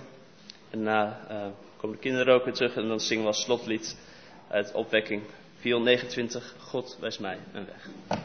En 0.70 0.84
na 0.84 1.20
uh, 1.32 1.46
komen 1.78 1.96
de 1.96 2.02
kinderen 2.02 2.34
ook 2.34 2.46
weer 2.46 2.54
terug 2.54 2.76
en 2.76 2.88
dan 2.88 3.00
zingen 3.00 3.24
we 3.24 3.30
als 3.30 3.42
slotlied 3.42 3.98
uit 4.48 4.72
opwekking 4.74 5.24
429, 5.60 6.56
God 6.60 6.98
wijs 7.00 7.18
mij 7.18 7.38
een 7.54 7.66
weg. 7.66 8.19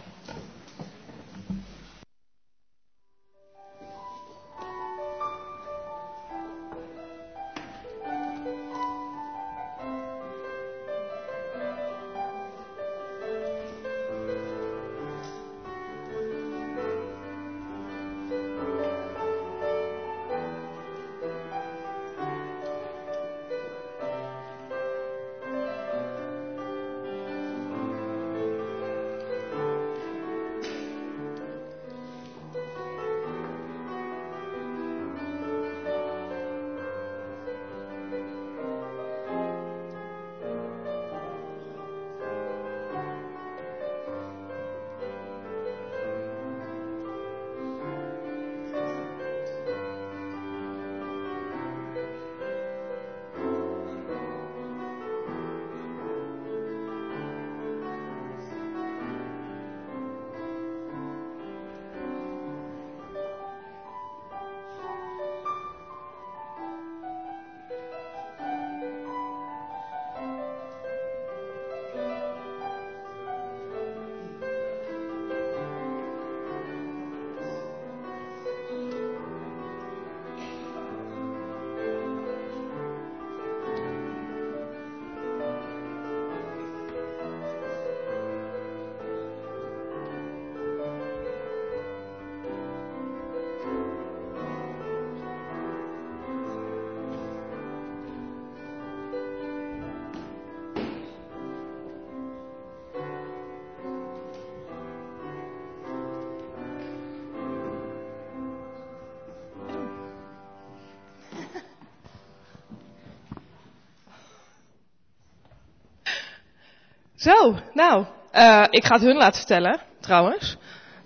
Zo, 117.24 117.56
nou, 117.72 118.04
uh, 118.34 118.64
ik 118.70 118.84
ga 118.84 118.94
het 118.94 119.02
hun 119.02 119.16
laten 119.16 119.36
vertellen, 119.36 119.80
trouwens. 120.00 120.56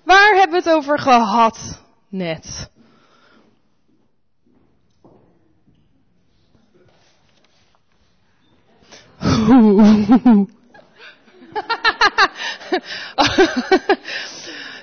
Waar 0.04 0.34
hebben 0.34 0.62
we 0.62 0.68
het 0.68 0.76
over 0.76 0.98
gehad 0.98 1.82
net? 2.08 2.70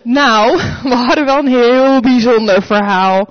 nou, 0.04 0.58
we 0.84 0.96
hadden 0.96 1.26
wel 1.26 1.38
een 1.38 1.48
heel 1.48 2.00
bijzonder 2.00 2.64
verhaal. 2.64 3.28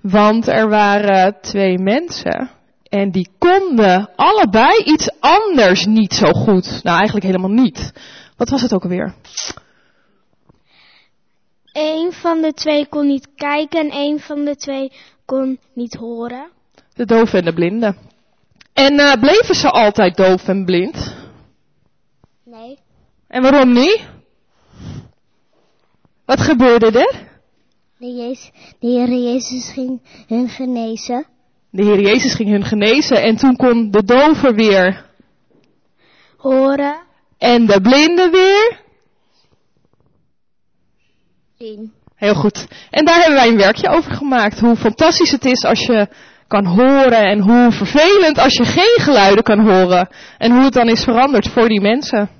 Want 0.00 0.48
er 0.48 0.68
waren 0.68 1.40
twee 1.40 1.78
mensen 1.78 2.50
en 2.88 3.10
die 3.10 3.30
konden 3.38 4.10
allebei 4.16 4.82
iets 4.84 5.10
anders 5.20 5.84
niet 5.84 6.14
zo 6.14 6.32
goed. 6.32 6.80
Nou, 6.82 6.96
eigenlijk 6.96 7.26
helemaal 7.26 7.50
niet. 7.50 7.92
Wat 8.36 8.48
was 8.48 8.62
het 8.62 8.74
ook 8.74 8.82
alweer? 8.82 9.14
Eén 11.72 12.12
van 12.12 12.42
de 12.42 12.52
twee 12.52 12.86
kon 12.86 13.06
niet 13.06 13.28
kijken 13.34 13.80
en 13.80 13.90
één 13.90 14.20
van 14.20 14.44
de 14.44 14.56
twee 14.56 14.92
kon 15.24 15.58
niet 15.72 15.94
horen. 15.94 16.50
De 16.94 17.04
doof 17.04 17.32
en 17.32 17.44
de 17.44 17.52
blinde. 17.52 17.94
En 18.72 18.92
uh, 18.94 19.12
bleven 19.12 19.54
ze 19.54 19.70
altijd 19.70 20.16
doof 20.16 20.48
en 20.48 20.64
blind? 20.64 21.14
Nee. 22.44 22.78
En 23.28 23.42
waarom 23.42 23.72
niet? 23.72 24.08
Wat 26.24 26.40
gebeurde 26.40 26.86
er? 26.86 27.26
De, 27.98 28.06
Jezus, 28.06 28.50
de 28.78 28.86
Heer 28.86 29.08
Jezus 29.08 29.72
ging 29.72 30.00
hun 30.26 30.48
genezen. 30.48 31.26
De 31.70 31.84
Heer 31.84 32.00
Jezus 32.00 32.34
ging 32.34 32.50
hun 32.50 32.64
genezen 32.64 33.22
en 33.22 33.36
toen 33.36 33.56
kon 33.56 33.90
de 33.90 34.04
dover 34.04 34.54
weer 34.54 35.04
horen. 36.36 37.06
En 37.38 37.66
de 37.66 37.80
blinde 37.80 38.30
weer 38.30 38.80
zien. 41.58 41.92
Heel 42.14 42.34
goed. 42.34 42.66
En 42.90 43.04
daar 43.04 43.16
hebben 43.16 43.34
wij 43.34 43.48
een 43.48 43.56
werkje 43.56 43.88
over 43.88 44.12
gemaakt. 44.12 44.60
Hoe 44.60 44.76
fantastisch 44.76 45.30
het 45.30 45.44
is 45.44 45.64
als 45.64 45.80
je 45.80 46.08
kan 46.46 46.64
horen 46.66 47.22
en 47.22 47.40
hoe 47.40 47.72
vervelend 47.72 48.38
als 48.38 48.56
je 48.56 48.64
geen 48.64 49.04
geluiden 49.04 49.42
kan 49.42 49.60
horen. 49.60 50.08
En 50.38 50.52
hoe 50.52 50.64
het 50.64 50.72
dan 50.72 50.88
is 50.88 51.02
veranderd 51.04 51.48
voor 51.48 51.68
die 51.68 51.80
mensen. 51.80 52.37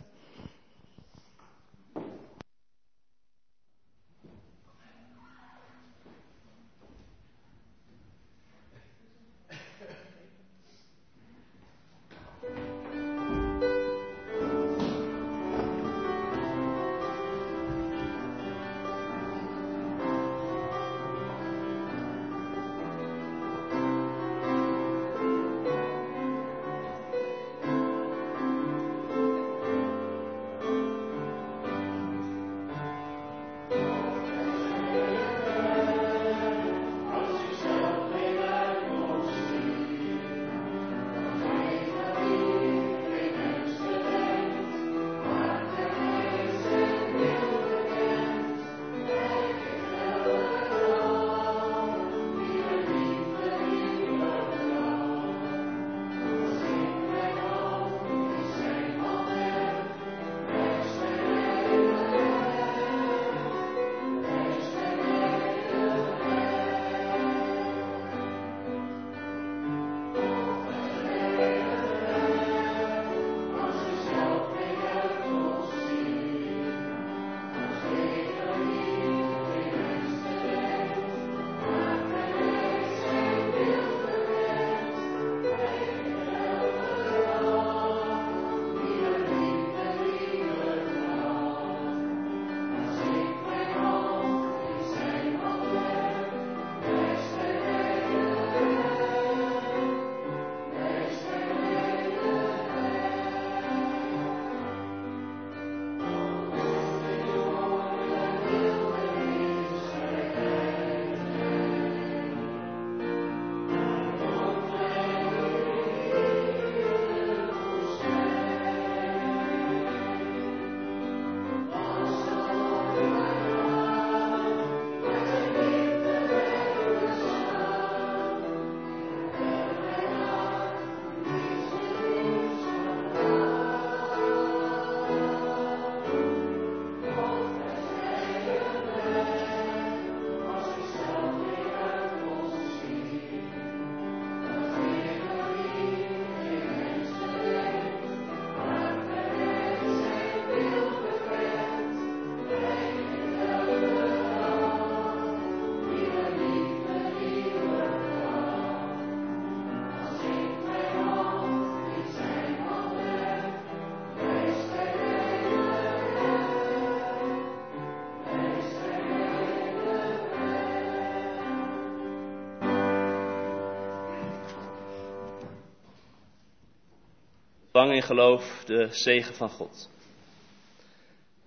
Ontvang 177.79 178.03
in 178.03 178.03
geloof 178.03 178.64
de 178.64 178.89
zegen 178.91 179.35
van 179.35 179.49
God. 179.49 179.91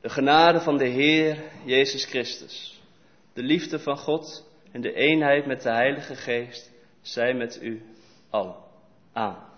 De 0.02 0.10
genade 0.10 0.60
van 0.60 0.78
de 0.78 0.88
Heer 0.88 1.38
Jezus 1.66 2.06
Christus, 2.06 2.82
de 3.34 3.44
liefde 3.44 3.80
van 3.80 3.98
God 3.98 4.50
en 4.72 4.82
de 4.82 4.94
eenheid 4.94 5.46
met 5.46 5.62
de 5.62 5.70
Heilige 5.70 6.16
Geest 6.16 6.72
zij 7.02 7.34
met 7.34 7.60
u 7.62 7.82
allen. 8.30 8.56
Amen. 9.14 9.51